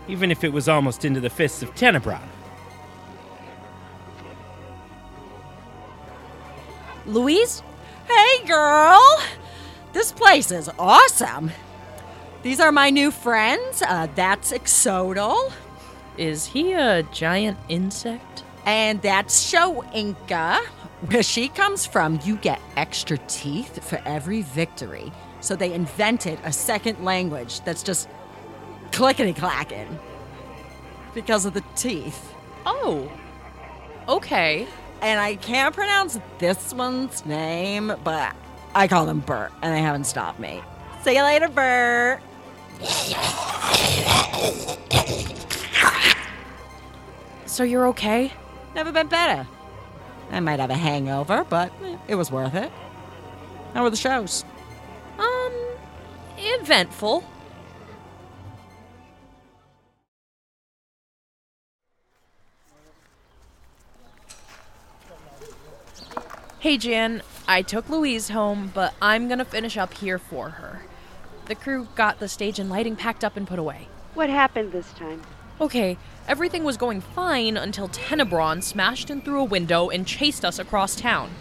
Even 0.08 0.32
if 0.32 0.44
it 0.44 0.52
was 0.52 0.68
almost 0.68 1.06
into 1.06 1.20
the 1.20 1.30
fists 1.30 1.64
of 1.64 1.74
Tenebron. 1.76 2.22
Louise? 7.06 7.62
Hey, 8.08 8.46
girl! 8.46 9.02
This 9.92 10.12
place 10.12 10.52
is 10.52 10.70
awesome. 10.80 11.52
These 12.42 12.60
are 12.60 12.72
my 12.72 12.90
new 12.90 13.12
friends. 13.12 13.82
Uh, 13.82 14.08
that's 14.16 14.52
Exodal. 14.52 15.52
Is 16.18 16.46
he 16.46 16.74
a 16.74 17.04
giant 17.04 17.58
insect? 17.70 18.44
And 18.66 19.02
that's 19.02 19.40
Show 19.40 19.84
Inca. 19.94 20.60
Where 21.10 21.24
she 21.24 21.50
comes 21.50 21.86
from, 21.86 22.20
you 22.24 22.38
get 22.38 22.62
extra 22.78 23.18
teeth 23.28 23.84
for 23.84 24.02
every 24.06 24.42
victory. 24.42 25.12
So 25.42 25.56
they 25.56 25.74
invented 25.74 26.40
a 26.44 26.54
second 26.54 27.04
language 27.04 27.62
that's 27.62 27.84
just 27.84 28.08
clickety 28.94 29.34
clacking 29.34 30.00
because 31.14 31.46
of 31.46 31.54
the 31.54 31.64
teeth. 31.76 32.34
Oh, 32.66 33.12
okay. 34.08 34.68
And 35.02 35.20
I 35.20 35.36
can't 35.36 35.76
pronounce 35.76 36.18
this 36.38 36.74
one's 36.74 37.26
name, 37.26 37.94
but 38.04 38.34
I 38.74 38.88
call 38.88 39.06
them 39.06 39.20
Bert, 39.20 39.52
and 39.62 39.76
they 39.76 39.82
haven't 39.82 40.06
stopped 40.06 40.40
me. 40.40 40.62
See 41.02 41.16
you 41.18 41.24
later, 41.24 41.50
Bert. 41.50 42.22
So 47.46 47.64
you're 47.64 47.88
okay? 47.88 48.32
Never 48.76 48.92
been 48.92 49.08
better. 49.08 49.48
I 50.32 50.40
might 50.40 50.60
have 50.60 50.70
a 50.70 50.76
hangover, 50.76 51.46
but 51.50 51.72
it 52.08 52.16
was 52.16 52.32
worth 52.32 52.56
it. 52.56 52.72
How 53.74 53.84
were 53.84 53.90
the 53.90 53.98
shows? 53.98 54.46
Um, 55.20 55.54
eventful. 56.38 57.24
Hey, 66.64 66.78
Jan, 66.78 67.22
I 67.46 67.62
took 67.62 67.90
Louise 67.90 68.30
home, 68.30 68.72
but 68.74 68.94
I'm 69.02 69.28
gonna 69.28 69.44
finish 69.44 69.76
up 69.76 69.96
here 69.96 70.18
for 70.18 70.52
her. 70.52 70.84
The 71.48 71.56
crew 71.56 71.90
got 71.96 72.22
the 72.22 72.30
stage 72.30 72.58
and 72.58 72.70
lighting 72.70 72.96
packed 72.96 73.26
up 73.26 73.36
and 73.36 73.46
put 73.46 73.60
away. 73.60 73.90
What 74.14 74.30
happened 74.30 74.72
this 74.72 74.94
time? 74.94 75.24
Okay, 75.60 75.98
everything 76.26 76.64
was 76.64 76.78
going 76.78 77.02
fine 77.02 77.58
until 77.58 77.90
Tenebron 77.90 78.64
smashed 78.64 79.10
in 79.10 79.20
through 79.20 79.42
a 79.42 79.44
window 79.44 79.90
and 79.90 80.08
chased 80.08 80.46
us 80.46 80.58
across 80.58 80.96
town. 80.96 81.32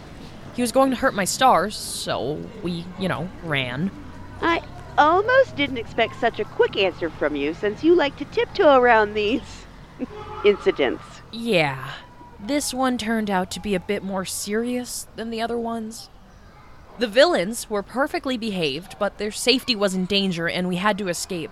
He 0.57 0.61
was 0.61 0.73
going 0.73 0.89
to 0.89 0.97
hurt 0.97 1.13
my 1.13 1.23
stars, 1.23 1.73
so 1.73 2.41
we, 2.61 2.83
you 2.99 3.07
know, 3.07 3.29
ran. 3.45 3.91
I 4.41 4.61
almost 4.97 5.55
didn't 5.55 5.77
expect 5.77 6.19
such 6.19 6.41
a 6.41 6.43
quick 6.43 6.75
answer 6.75 7.09
from 7.09 7.37
you 7.37 7.53
since 7.53 7.81
you 7.81 7.95
like 7.95 8.17
to 8.17 8.25
tiptoe 8.25 8.75
around 8.75 9.13
these 9.13 9.65
incidents. 10.45 11.05
Yeah, 11.31 11.91
this 12.47 12.73
one 12.73 12.97
turned 12.97 13.29
out 13.29 13.49
to 13.51 13.59
be 13.59 13.73
a 13.73 13.79
bit 13.79 14.03
more 14.03 14.25
serious 14.25 15.07
than 15.15 15.29
the 15.29 15.41
other 15.41 15.57
ones. 15.57 16.09
The 16.99 17.07
villains 17.07 17.69
were 17.69 17.81
perfectly 17.81 18.37
behaved, 18.37 18.97
but 18.99 19.17
their 19.17 19.31
safety 19.31 19.75
was 19.75 19.95
in 19.95 20.05
danger 20.05 20.47
and 20.47 20.67
we 20.67 20.75
had 20.75 20.97
to 20.99 21.07
escape. 21.07 21.51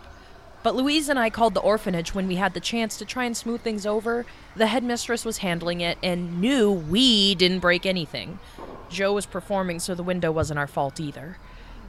But 0.63 0.75
Louise 0.75 1.09
and 1.09 1.17
I 1.17 1.31
called 1.31 1.55
the 1.55 1.61
orphanage 1.61 2.13
when 2.13 2.27
we 2.27 2.35
had 2.35 2.53
the 2.53 2.59
chance 2.59 2.97
to 2.97 3.05
try 3.05 3.23
and 3.23 3.35
smooth 3.35 3.61
things 3.61 3.85
over. 3.85 4.25
The 4.55 4.67
headmistress 4.67 5.25
was 5.25 5.39
handling 5.39 5.81
it 5.81 5.97
and 6.03 6.39
knew 6.39 6.71
we 6.71 7.33
didn't 7.33 7.59
break 7.59 7.85
anything. 7.85 8.37
Joe 8.89 9.13
was 9.13 9.25
performing, 9.25 9.79
so 9.79 9.95
the 9.95 10.03
window 10.03 10.31
wasn't 10.31 10.59
our 10.59 10.67
fault 10.67 10.99
either. 10.99 11.37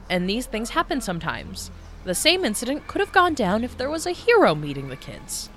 And 0.09 0.27
these 0.27 0.47
things 0.47 0.71
happen 0.71 1.01
sometimes. 1.01 1.69
The 2.03 2.15
same 2.15 2.43
incident 2.43 2.87
could 2.87 2.99
have 2.99 3.11
gone 3.11 3.35
down 3.35 3.63
if 3.63 3.77
there 3.77 3.89
was 3.89 4.07
a 4.07 4.11
hero 4.11 4.55
meeting 4.55 4.87
the 4.87 4.95
kids. 4.95 5.49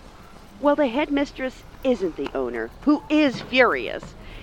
Well, 0.60 0.76
the 0.76 0.88
headmistress 0.88 1.62
isn't 1.86 2.16
the 2.16 2.28
owner, 2.36 2.68
who 2.82 3.00
is 3.08 3.40
furious. 3.42 4.02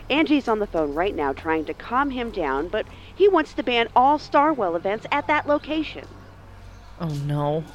Angie's 0.09 0.47
on 0.47 0.59
the 0.59 0.67
phone 0.67 0.93
right 0.93 1.13
now 1.13 1.33
trying 1.33 1.65
to 1.65 1.73
calm 1.73 2.09
him 2.09 2.31
down, 2.31 2.69
but 2.69 2.85
he 3.13 3.27
wants 3.27 3.53
to 3.53 3.63
ban 3.63 3.89
all 3.95 4.17
Starwell 4.17 4.75
events 4.75 5.05
at 5.11 5.27
that 5.27 5.45
location. 5.45 6.07
Oh 7.01 7.13
no. 7.25 7.65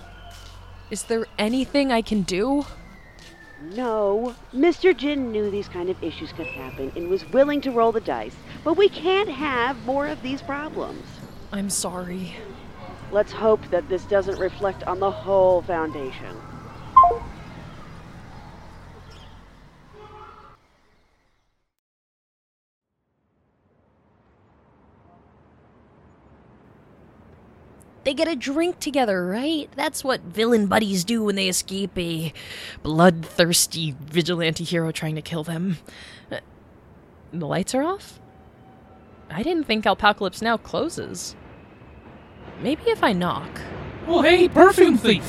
Is 0.91 1.03
there 1.05 1.27
anything 1.39 1.93
I 1.93 2.01
can 2.01 2.23
do? 2.23 2.65
No. 3.63 4.35
Mr. 4.55 4.97
Jin 4.97 5.33
knew 5.33 5.51
these 5.51 5.69
kind 5.69 5.91
of 5.91 6.03
issues 6.03 6.33
could 6.33 6.47
happen 6.47 6.91
and 6.97 7.09
was 7.09 7.29
willing 7.31 7.61
to 7.61 7.71
roll 7.71 7.93
the 7.93 8.01
dice, 8.01 8.37
but 8.65 8.75
we 8.79 8.89
can't 8.89 9.29
have 9.29 9.85
more 9.85 10.07
of 10.07 10.23
these 10.23 10.41
problems. 10.41 11.05
I'm 11.53 11.69
sorry. 11.69 12.37
Let's 13.13 13.33
hope 13.33 13.61
that 13.71 13.89
this 13.89 14.05
doesn't 14.05 14.39
reflect 14.39 14.83
on 14.85 15.01
the 15.01 15.11
whole 15.11 15.61
Foundation. 15.63 16.37
They 28.09 28.14
get 28.14 28.27
a 28.27 28.37
drink 28.37 28.81
together, 28.81 29.27
right? 29.27 29.68
That's 29.77 30.03
what 30.03 30.23
villain 30.23 30.66
buddies 30.66 31.05
do 31.05 31.23
when 31.25 31.35
they 31.35 31.47
escape 31.47 31.90
a 31.99 32.33
bloodthirsty 32.83 33.94
vigilante 34.01 34.64
hero 34.64 34.90
trying 34.92 35.14
to 35.16 35.21
kill 35.21 35.44
them. 35.44 35.77
Uh, 36.33 36.38
The 37.35 37.47
lights 37.47 37.75
are 37.75 37.83
off? 37.83 38.18
I 39.29 39.42
didn't 39.42 39.64
think 39.64 39.85
Alpocalypse 39.85 40.40
Now 40.40 40.57
closes. 40.57 41.37
Maybe 42.62 42.85
if 42.87 43.05
I 43.05 43.12
knock. 43.12 43.61
Oh, 44.07 44.23
hey, 44.23 44.49
perfume 44.49 44.97
thief! 44.97 45.23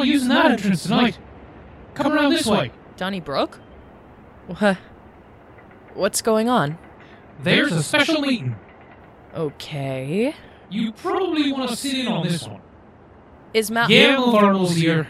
Not 0.00 0.06
using 0.06 0.28
that 0.30 0.52
entrance 0.52 0.84
tonight. 0.84 1.18
Come 1.92 2.10
around 2.10 2.30
this 2.30 2.46
way. 2.46 2.72
Donnybrook? 2.96 3.60
What? 4.46 4.78
What's 5.92 6.22
going 6.22 6.48
on? 6.48 6.78
There's 7.42 7.70
a 7.72 7.82
special 7.82 8.22
meeting. 8.22 8.56
Okay. 9.34 10.34
You 10.70 10.92
probably 10.92 11.52
want 11.52 11.68
to 11.68 11.76
sit 11.76 11.98
in 11.98 12.08
on 12.08 12.26
this 12.26 12.48
one. 12.48 12.62
Is 13.52 13.70
Matt. 13.70 13.90
Yeah, 13.90 14.16
Malvarmo's 14.16 14.74
here. 14.74 15.06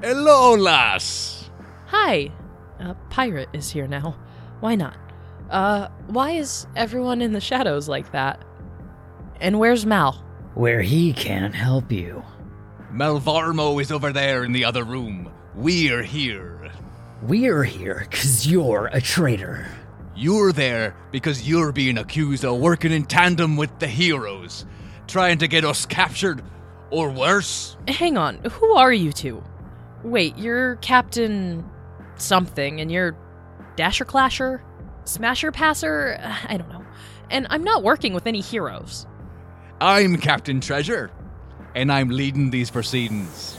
Hello, 0.00 0.54
lass. 0.54 1.50
Hi. 1.88 2.32
A 2.78 2.94
pirate 3.10 3.50
is 3.52 3.70
here 3.70 3.86
now. 3.86 4.16
Why 4.60 4.74
not? 4.74 4.96
Uh, 5.50 5.88
why 6.06 6.32
is 6.32 6.66
everyone 6.76 7.20
in 7.20 7.32
the 7.32 7.40
shadows 7.40 7.88
like 7.88 8.12
that? 8.12 8.44
And 9.40 9.58
where's 9.58 9.84
Mal? 9.84 10.12
Where 10.54 10.82
he 10.82 11.12
can't 11.12 11.54
help 11.54 11.90
you. 11.90 12.22
Malvarmo 12.92 13.80
is 13.80 13.90
over 13.90 14.12
there 14.12 14.44
in 14.44 14.52
the 14.52 14.64
other 14.64 14.84
room. 14.84 15.30
We're 15.54 16.02
here. 16.02 16.70
We're 17.22 17.64
here 17.64 18.06
because 18.08 18.46
you're 18.46 18.88
a 18.92 19.00
traitor. 19.00 19.66
You're 20.14 20.52
there 20.52 20.94
because 21.10 21.48
you're 21.48 21.72
being 21.72 21.98
accused 21.98 22.44
of 22.44 22.58
working 22.58 22.92
in 22.92 23.04
tandem 23.04 23.56
with 23.56 23.78
the 23.78 23.86
heroes, 23.86 24.66
trying 25.06 25.38
to 25.38 25.48
get 25.48 25.64
us 25.64 25.86
captured, 25.86 26.42
or 26.90 27.10
worse. 27.10 27.76
Hang 27.88 28.18
on, 28.18 28.36
who 28.50 28.74
are 28.74 28.92
you 28.92 29.12
two? 29.12 29.42
Wait, 30.02 30.36
you're 30.36 30.76
Captain 30.76 31.64
something, 32.16 32.80
and 32.80 32.90
you're 32.90 33.16
Dasher 33.76 34.04
Clasher? 34.04 34.62
Smasher 35.04 35.52
Passer? 35.52 36.18
I 36.48 36.56
don't 36.56 36.68
know. 36.68 36.84
And 37.30 37.46
I'm 37.50 37.64
not 37.64 37.82
working 37.82 38.12
with 38.12 38.26
any 38.26 38.40
heroes. 38.40 39.06
I'm 39.80 40.18
Captain 40.18 40.60
Treasure, 40.60 41.10
and 41.74 41.90
I'm 41.90 42.10
leading 42.10 42.50
these 42.50 42.70
proceedings. 42.70 43.56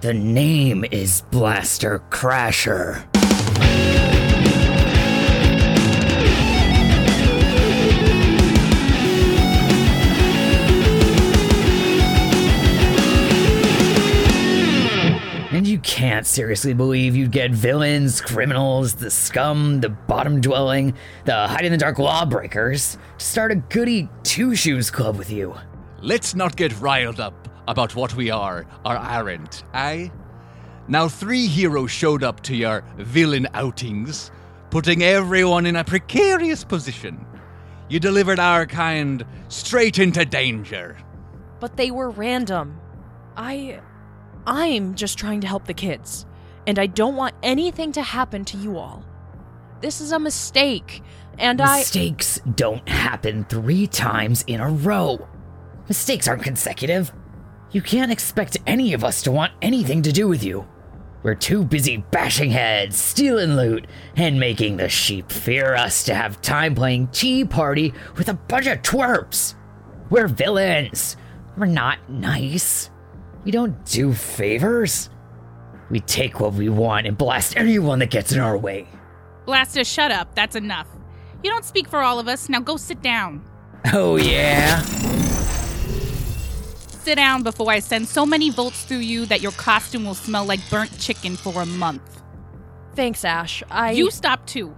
The 0.00 0.12
name 0.12 0.84
is 0.90 1.22
Blaster 1.30 2.00
Crasher. 2.10 3.13
Can't 16.04 16.26
seriously 16.26 16.74
believe 16.74 17.16
you'd 17.16 17.30
get 17.30 17.50
villains, 17.50 18.20
criminals, 18.20 18.92
the 18.96 19.10
scum, 19.10 19.80
the 19.80 19.88
bottom 19.88 20.38
dwelling, 20.38 20.92
the 21.24 21.46
hide 21.46 21.64
in 21.64 21.72
the 21.72 21.78
dark 21.78 21.98
lawbreakers 21.98 22.98
to 23.16 23.24
start 23.24 23.50
a 23.50 23.54
goody 23.54 24.10
two 24.22 24.54
shoes 24.54 24.90
club 24.90 25.16
with 25.16 25.30
you. 25.30 25.54
Let's 26.02 26.34
not 26.34 26.56
get 26.56 26.78
riled 26.78 27.20
up 27.20 27.48
about 27.66 27.96
what 27.96 28.14
we 28.16 28.28
are 28.28 28.66
or 28.84 28.98
aren't, 28.98 29.64
eh? 29.72 30.10
Now, 30.88 31.08
three 31.08 31.46
heroes 31.46 31.90
showed 31.90 32.22
up 32.22 32.42
to 32.42 32.54
your 32.54 32.84
villain 32.98 33.48
outings, 33.54 34.30
putting 34.68 35.02
everyone 35.02 35.64
in 35.64 35.76
a 35.76 35.84
precarious 35.84 36.64
position. 36.64 37.24
You 37.88 37.98
delivered 37.98 38.38
our 38.38 38.66
kind 38.66 39.24
straight 39.48 39.98
into 39.98 40.26
danger. 40.26 40.98
But 41.60 41.78
they 41.78 41.90
were 41.90 42.10
random. 42.10 42.78
I. 43.38 43.80
I'm 44.46 44.94
just 44.94 45.18
trying 45.18 45.40
to 45.42 45.46
help 45.46 45.66
the 45.66 45.74
kids. 45.74 46.26
And 46.66 46.78
I 46.78 46.86
don't 46.86 47.16
want 47.16 47.34
anything 47.42 47.92
to 47.92 48.02
happen 48.02 48.44
to 48.46 48.56
you 48.56 48.78
all. 48.78 49.04
This 49.80 50.00
is 50.00 50.12
a 50.12 50.18
mistake. 50.18 51.02
And 51.38 51.60
I. 51.60 51.78
Mistakes 51.78 52.40
don't 52.54 52.88
happen 52.88 53.44
three 53.44 53.86
times 53.86 54.44
in 54.46 54.60
a 54.60 54.70
row. 54.70 55.28
Mistakes 55.88 56.26
aren't 56.26 56.42
consecutive. 56.42 57.12
You 57.70 57.82
can't 57.82 58.12
expect 58.12 58.56
any 58.66 58.94
of 58.94 59.04
us 59.04 59.22
to 59.22 59.32
want 59.32 59.52
anything 59.60 60.02
to 60.02 60.12
do 60.12 60.28
with 60.28 60.44
you. 60.44 60.66
We're 61.22 61.34
too 61.34 61.64
busy 61.64 61.96
bashing 61.96 62.50
heads, 62.50 62.96
stealing 62.98 63.56
loot, 63.56 63.86
and 64.14 64.38
making 64.38 64.76
the 64.76 64.88
sheep 64.88 65.32
fear 65.32 65.74
us 65.74 66.04
to 66.04 66.14
have 66.14 66.42
time 66.42 66.74
playing 66.74 67.08
tea 67.08 67.44
party 67.44 67.94
with 68.16 68.28
a 68.28 68.34
bunch 68.34 68.66
of 68.66 68.82
twerps. 68.82 69.54
We're 70.10 70.28
villains. 70.28 71.16
We're 71.56 71.66
not 71.66 71.98
nice. 72.10 72.90
We 73.44 73.50
don't 73.50 73.84
do 73.84 74.12
favors. 74.12 75.10
We 75.90 76.00
take 76.00 76.40
what 76.40 76.54
we 76.54 76.68
want 76.68 77.06
and 77.06 77.16
blast 77.16 77.56
anyone 77.56 77.98
that 77.98 78.10
gets 78.10 78.32
in 78.32 78.40
our 78.40 78.56
way. 78.56 78.88
Blaster, 79.44 79.84
shut 79.84 80.10
up. 80.10 80.34
That's 80.34 80.56
enough. 80.56 80.88
You 81.42 81.50
don't 81.50 81.64
speak 81.64 81.88
for 81.88 82.00
all 82.00 82.18
of 82.18 82.26
us. 82.26 82.48
Now 82.48 82.60
go 82.60 82.76
sit 82.78 83.02
down. 83.02 83.44
Oh, 83.92 84.16
yeah? 84.16 84.80
Sit 87.02 87.16
down 87.16 87.42
before 87.42 87.70
I 87.70 87.80
send 87.80 88.08
so 88.08 88.24
many 88.24 88.48
volts 88.48 88.84
through 88.84 88.98
you 88.98 89.26
that 89.26 89.42
your 89.42 89.52
costume 89.52 90.06
will 90.06 90.14
smell 90.14 90.46
like 90.46 90.60
burnt 90.70 90.98
chicken 90.98 91.36
for 91.36 91.60
a 91.60 91.66
month. 91.66 92.22
Thanks, 92.94 93.26
Ash. 93.26 93.62
I. 93.70 93.90
You 93.90 94.10
stop 94.10 94.46
too. 94.46 94.74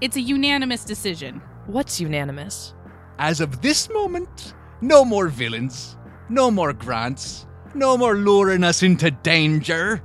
It's 0.00 0.16
a 0.16 0.22
unanimous 0.22 0.84
decision. 0.84 1.42
What's 1.66 2.00
unanimous? 2.00 2.72
As 3.18 3.40
of 3.40 3.60
this 3.60 3.90
moment, 3.90 4.54
no 4.80 5.04
more 5.04 5.28
villains, 5.28 5.98
no 6.30 6.50
more 6.50 6.72
grants, 6.72 7.45
no 7.76 7.96
more 7.96 8.16
luring 8.16 8.64
us 8.64 8.82
into 8.82 9.10
danger, 9.10 10.02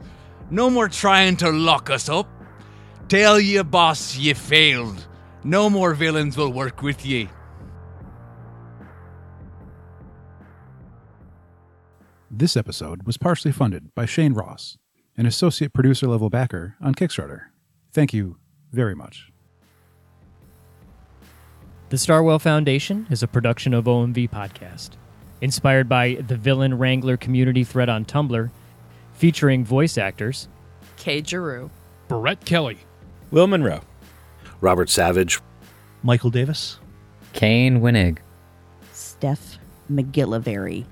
no 0.49 0.69
more 0.69 0.89
trying 0.89 1.37
to 1.37 1.49
lock 1.49 1.89
us 1.89 2.09
up. 2.09 2.27
Tell 3.07 3.39
your 3.39 3.63
boss 3.63 4.15
ye 4.15 4.33
failed. 4.33 5.07
No 5.43 5.69
more 5.69 5.93
villains 5.93 6.37
will 6.37 6.51
work 6.53 6.81
with 6.81 7.05
ye. 7.05 7.29
This 12.29 12.55
episode 12.55 13.03
was 13.03 13.17
partially 13.17 13.51
funded 13.51 13.93
by 13.93 14.05
Shane 14.05 14.33
Ross, 14.33 14.77
an 15.17 15.25
associate 15.25 15.73
producer 15.73 16.07
level 16.07 16.29
backer 16.29 16.75
on 16.79 16.95
Kickstarter. 16.95 17.47
Thank 17.91 18.13
you 18.13 18.37
very 18.71 18.95
much. 18.95 19.31
The 21.89 21.97
Starwell 21.97 22.39
Foundation 22.39 23.05
is 23.09 23.21
a 23.21 23.27
production 23.27 23.73
of 23.73 23.83
OMV 23.83 24.29
Podcast, 24.29 24.91
inspired 25.41 25.89
by 25.89 26.15
the 26.27 26.37
Villain 26.37 26.77
Wrangler 26.77 27.17
community 27.17 27.63
thread 27.63 27.89
on 27.89 28.05
Tumblr, 28.05 28.49
featuring 29.13 29.65
voice 29.65 29.97
actors 29.97 30.47
Kae 30.97 31.25
Giroux, 31.25 31.69
Brett 32.07 32.45
Kelley, 32.45 32.77
Will 33.31 33.47
Munro, 33.47 33.81
Robert 34.61 34.89
Savage, 34.89 35.39
Michael 36.03 36.29
Davis, 36.29 36.79
Kaine 37.33 37.81
Winneg, 37.81 38.19
Steph 38.93 39.57
MacGillivary, 39.91 40.85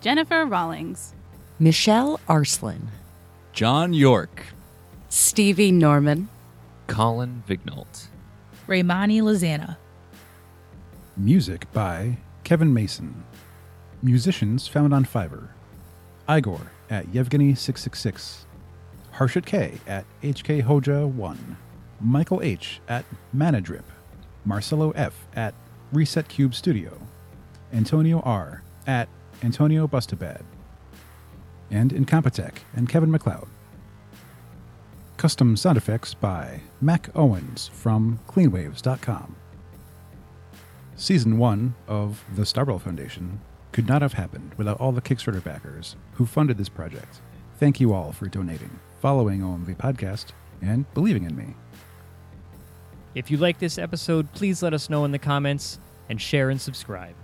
Jennifer 0.00 0.46
Rawlings, 0.46 1.14
Michelle 1.58 2.18
Arslan, 2.28 2.88
Jon 3.52 3.92
York, 3.92 4.46
Stevie 5.08 5.72
Norman, 5.72 6.28
Colin 6.86 7.42
Vignault, 7.46 8.08
Remani 8.66 9.20
Lizana. 9.20 9.76
Music 11.16 11.70
by 11.72 12.16
Kevin 12.44 12.72
Mason. 12.72 13.22
Musicians 14.04 14.66
found 14.66 14.92
on 14.92 15.04
Fiverr. 15.04 15.50
Eyegore 16.28 16.66
at 16.90 17.06
Yevgeny666. 17.12 18.44
Harshit 19.14 19.46
K 19.46 19.78
at 19.86 20.04
HK 20.22 20.64
Hoja 20.64 21.06
1. 21.08 21.56
Michael 22.00 22.42
H 22.42 22.80
at 22.88 23.04
Manadrip. 23.34 23.84
Marcelo 24.44 24.90
F 24.92 25.28
at 25.36 25.54
Reset 25.92 26.26
Cube 26.28 26.52
Studio. 26.52 26.98
Antonio 27.72 28.20
R 28.20 28.64
at 28.88 29.08
Antonio 29.44 29.86
Bustabad. 29.86 30.42
And 31.70 31.92
Incompetech 31.92 32.56
and 32.74 32.88
Kevin 32.88 33.10
MacLeod. 33.10 33.46
Custom 35.16 35.56
sound 35.56 35.76
effects 35.76 36.12
by 36.12 36.60
Mac 36.80 37.08
Owens 37.14 37.68
from 37.72 38.18
cleanwavs.com. 38.26 39.36
Season 40.96 41.38
1 41.38 41.74
of 41.86 42.24
the 42.34 42.42
Starwell 42.42 42.80
Foundation 42.80 43.40
could 43.72 43.88
not 43.88 44.02
have 44.02 44.12
happened 44.12 44.52
without 44.56 44.78
all 44.80 44.92
the 44.92 45.00
Kickstarter 45.00 45.42
backers 45.42 45.96
who 46.12 46.26
funded 46.26 46.58
this 46.58 46.68
project. 46.68 47.20
Thank 47.58 47.80
you 47.80 47.92
all 47.92 48.12
for 48.12 48.28
donating, 48.28 48.78
following 49.00 49.40
OMV 49.40 49.76
Podcast, 49.76 50.26
and 50.60 50.92
believing 50.94 51.24
in 51.24 51.36
me. 51.36 51.54
If 53.14 53.30
you 53.30 53.36
like 53.36 53.58
this 53.58 53.78
episode, 53.78 54.32
please 54.32 54.62
let 54.62 54.74
us 54.74 54.88
know 54.88 55.04
in 55.04 55.12
the 55.12 55.18
comments 55.18 55.78
and 56.08 56.20
share 56.20 56.50
and 56.50 56.60
subscribe. 56.60 57.14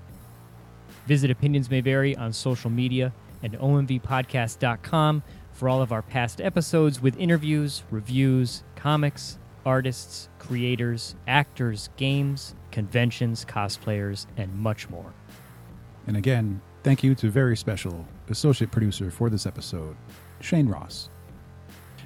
Visit 1.07 1.31
Opinions 1.31 1.71
May 1.71 1.81
Vary 1.81 2.17
on 2.17 2.33
social 2.33 2.71
media 2.71 3.13
and 3.43 3.55
omvpodcast.com 3.55 5.23
for 5.53 5.69
all 5.69 5.83
of 5.83 5.93
our 5.93 6.03
past 6.03 6.41
episodes 6.41 7.01
with 7.01 7.17
interviews, 7.19 7.83
reviews, 7.91 8.63
comics, 8.77 9.39
artists, 9.65 10.29
creators, 10.39 11.15
actors, 11.27 11.91
games, 11.97 12.55
conventions, 12.71 13.45
cosplayers, 13.45 14.27
and 14.37 14.55
much 14.55 14.89
more. 14.89 15.13
And 16.09 16.17
again, 16.17 16.63
thank 16.85 17.05
you 17.05 17.15
to 17.17 17.31
very 17.31 17.55
special 17.55 18.07
associate 18.31 18.71
producer 18.71 19.11
for 19.11 19.29
this 19.29 19.45
episode, 19.45 19.95
Shane 20.41 20.67
Ross. 20.67 21.11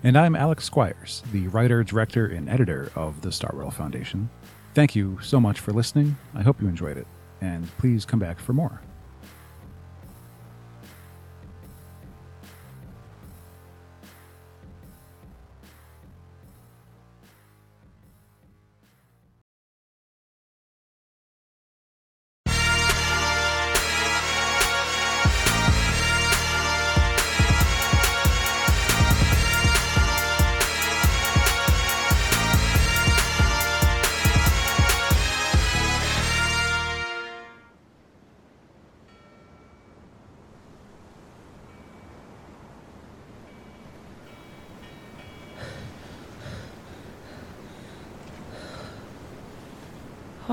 And 0.03 0.19
I'm 0.19 0.35
Alex 0.35 0.65
Squires, 0.65 1.23
the 1.31 1.47
writer, 1.47 1.85
director, 1.85 2.27
and 2.27 2.51
editor 2.51 2.91
of 2.97 3.21
the 3.21 3.29
Starwell 3.29 3.73
Foundation. 3.73 4.29
Thank 4.75 4.97
you 4.97 5.21
so 5.23 5.41
much 5.41 5.61
for 5.61 5.73
listening. 5.73 6.17
I 6.35 6.43
hope 6.43 6.61
you 6.61 6.67
enjoyed 6.67 6.99
it, 6.99 7.07
and 7.41 7.69
please 7.79 8.05
come 8.05 8.19
back 8.19 8.41
for 8.41 8.53
more. 8.53 8.81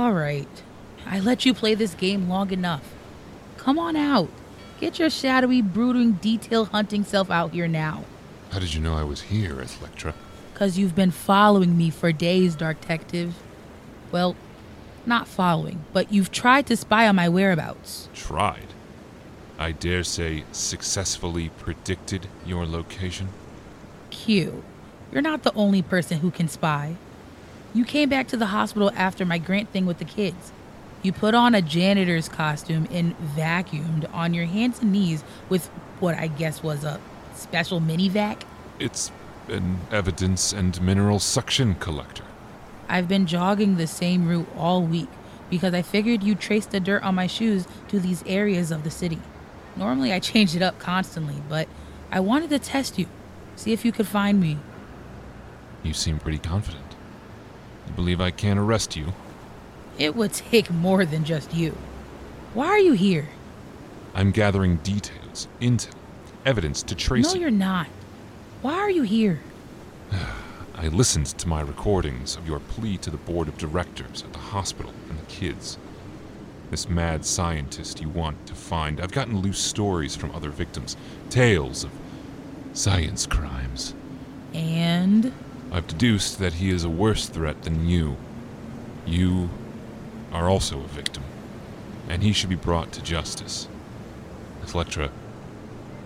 All 0.10 0.16
right. 0.16 0.64
I 1.06 1.20
let 1.20 1.46
you 1.46 1.54
play 1.54 1.76
this 1.76 1.94
game 1.94 2.30
long 2.30 2.50
enough. 2.50 2.82
Come 3.58 3.78
on 3.78 3.96
out. 3.96 4.32
Get 4.80 4.98
your 4.98 5.12
shadowy, 5.12 5.62
brooding, 5.62 6.14
detail 6.14 6.66
hunting 6.66 7.04
self 7.04 7.30
out 7.30 7.52
here 7.52 7.68
now. 7.68 8.06
How 8.50 8.58
did 8.58 8.74
you 8.74 8.82
know 8.82 8.98
I 8.98 9.04
was 9.04 9.22
here, 9.22 9.62
Electra? 9.62 10.16
Because 10.52 10.80
you've 10.80 10.96
been 10.96 11.12
following 11.12 11.78
me 11.78 11.92
for 11.92 12.12
days, 12.12 12.56
Dark 12.56 12.82
Detective. 12.82 13.36
Well, 14.12 14.36
not 15.06 15.28
following, 15.28 15.84
but 15.94 16.12
you've 16.12 16.32
tried 16.32 16.66
to 16.66 16.76
spy 16.76 17.08
on 17.08 17.16
my 17.16 17.30
whereabouts. 17.30 18.10
Tried. 18.16 18.74
I 19.60 19.74
dare 19.74 20.04
say 20.04 20.44
successfully 20.52 21.50
predicted 21.50 22.26
your 22.48 22.66
location. 22.66 23.30
Q, 24.10 24.64
you're 25.12 25.22
not 25.22 25.44
the 25.44 25.54
only 25.54 25.84
person 25.84 26.18
who 26.22 26.32
can 26.32 26.48
spy. 26.48 26.96
You 27.74 27.86
came 27.86 28.10
back 28.10 28.28
to 28.30 28.38
the 28.38 28.48
hospital 28.48 28.92
after 28.96 29.26
my 29.26 29.38
grant 29.38 29.70
thing 29.70 29.86
with 29.86 30.00
the 30.00 30.06
kids. 30.06 30.52
You 31.02 31.14
put 31.14 31.34
on 31.34 31.56
a 31.56 31.62
janitor's 31.62 32.28
costume 32.28 32.88
and 32.92 33.16
vacuumed 33.36 34.12
on 34.14 34.34
your 34.34 34.46
hands 34.46 34.82
and 34.82 34.92
knees 34.92 35.24
with 35.48 35.68
what 36.00 36.16
I 36.16 36.28
guess 36.28 36.64
was 36.64 36.84
a 36.84 37.00
special 37.36 37.80
mini 37.80 38.10
vac. 38.10 38.44
It's 38.80 39.12
an 39.48 39.80
evidence 39.92 40.52
and 40.52 40.82
mineral 40.82 41.20
suction 41.20 41.76
collector. 41.76 42.24
I've 42.88 43.08
been 43.08 43.28
jogging 43.28 43.78
the 43.78 43.88
same 43.88 44.28
route 44.28 44.48
all 44.58 44.82
week 44.82 45.10
because 45.50 45.74
I 45.74 45.82
figured 45.82 46.24
you'd 46.24 46.40
trace 46.40 46.66
the 46.66 46.80
dirt 46.80 47.04
on 47.04 47.16
my 47.16 47.28
shoes 47.28 47.68
to 47.90 48.00
these 48.00 48.24
areas 48.26 48.72
of 48.72 48.84
the 48.84 48.92
city. 48.92 49.20
Normally 49.76 50.12
I 50.12 50.20
change 50.20 50.56
it 50.56 50.62
up 50.62 50.80
constantly, 50.80 51.36
but 51.48 51.68
I 52.12 52.20
wanted 52.20 52.50
to 52.50 52.60
test 52.60 52.98
you. 52.98 53.08
See 53.56 53.72
if 53.72 53.86
you 53.86 53.92
could 53.92 54.08
find 54.08 54.40
me. 54.40 54.58
You 55.84 55.94
seem 55.94 56.20
pretty 56.20 56.40
confident. 56.40 56.89
You 57.90 57.96
believe 57.96 58.22
I 58.22 58.32
can't 58.32 58.60
arrest 58.60 58.96
you? 58.96 59.14
It 59.98 60.16
would 60.16 60.34
take 60.34 60.72
more 60.72 61.06
than 61.06 61.26
just 61.26 61.54
you. 61.54 61.76
Why 62.54 62.68
are 62.68 62.80
you 62.80 62.94
here? 62.94 63.28
I'm 64.14 64.32
gathering 64.32 64.78
details, 64.78 65.48
intel, 65.60 65.92
evidence 66.46 66.84
to 66.84 66.96
trace 66.96 67.26
no, 67.28 67.34
you. 67.34 67.42
you're 67.42 67.52
not. 67.52 67.88
Why 68.62 68.76
are 68.76 68.90
you 68.90 69.04
here? 69.04 69.40
I 70.76 70.88
listened 70.88 71.28
to 71.28 71.48
my 71.48 71.62
recordings 71.62 72.38
of 72.38 72.48
your 72.48 72.60
plea 72.60 72.98
to 72.98 73.10
the 73.10 73.18
board 73.18 73.48
of 73.48 73.58
directors 73.58 74.24
at 74.24 74.32
the 74.32 74.40
hospital 74.40 74.94
and 75.10 75.20
the 75.20 75.26
kids. 75.26 75.78
This 76.72 76.88
mad 76.88 77.26
scientist 77.26 78.00
you 78.00 78.10
want 78.10 78.46
to 78.48 78.54
find. 78.54 79.02
I've 79.02 79.12
gotten 79.12 79.42
loose 79.42 79.60
stories 79.60 80.16
from 80.16 80.32
other 80.32 80.50
victims, 80.50 80.96
tales 81.30 81.84
of 81.84 81.92
science 82.74 83.26
crimes. 83.26 83.94
And 84.54 85.34
I've 85.72 85.88
deduced 85.88 86.40
that 86.40 86.54
he 86.54 86.70
is 86.72 86.84
a 86.84 86.90
worse 86.90 87.28
threat 87.28 87.64
than 87.64 87.88
you. 87.88 88.18
You 89.06 89.50
are 90.32 90.50
also 90.50 90.80
a 90.80 90.88
victim, 90.88 91.24
and 92.08 92.24
he 92.24 92.34
should 92.34 92.50
be 92.50 92.56
brought 92.56 92.92
to 92.94 93.04
justice. 93.04 93.68
Electra, 94.74 95.12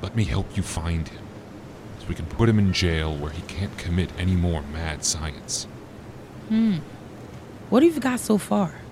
let 0.02 0.16
me 0.16 0.24
help 0.26 0.56
you 0.56 0.64
find 0.64 1.08
him, 1.08 1.24
so 2.00 2.06
we 2.08 2.16
can 2.16 2.26
put 2.26 2.50
him 2.50 2.60
in 2.60 2.74
jail 2.74 3.16
where 3.16 3.32
he 3.32 3.42
can't 3.44 3.78
commit 3.78 4.10
any 4.18 4.36
more 4.36 4.62
mad 4.62 5.04
science. 5.04 5.66
hmm. 6.50 6.78
What 7.70 7.84
have 7.84 7.96
you 7.96 8.02
got 8.02 8.20
so 8.20 8.38
far? 8.38 8.83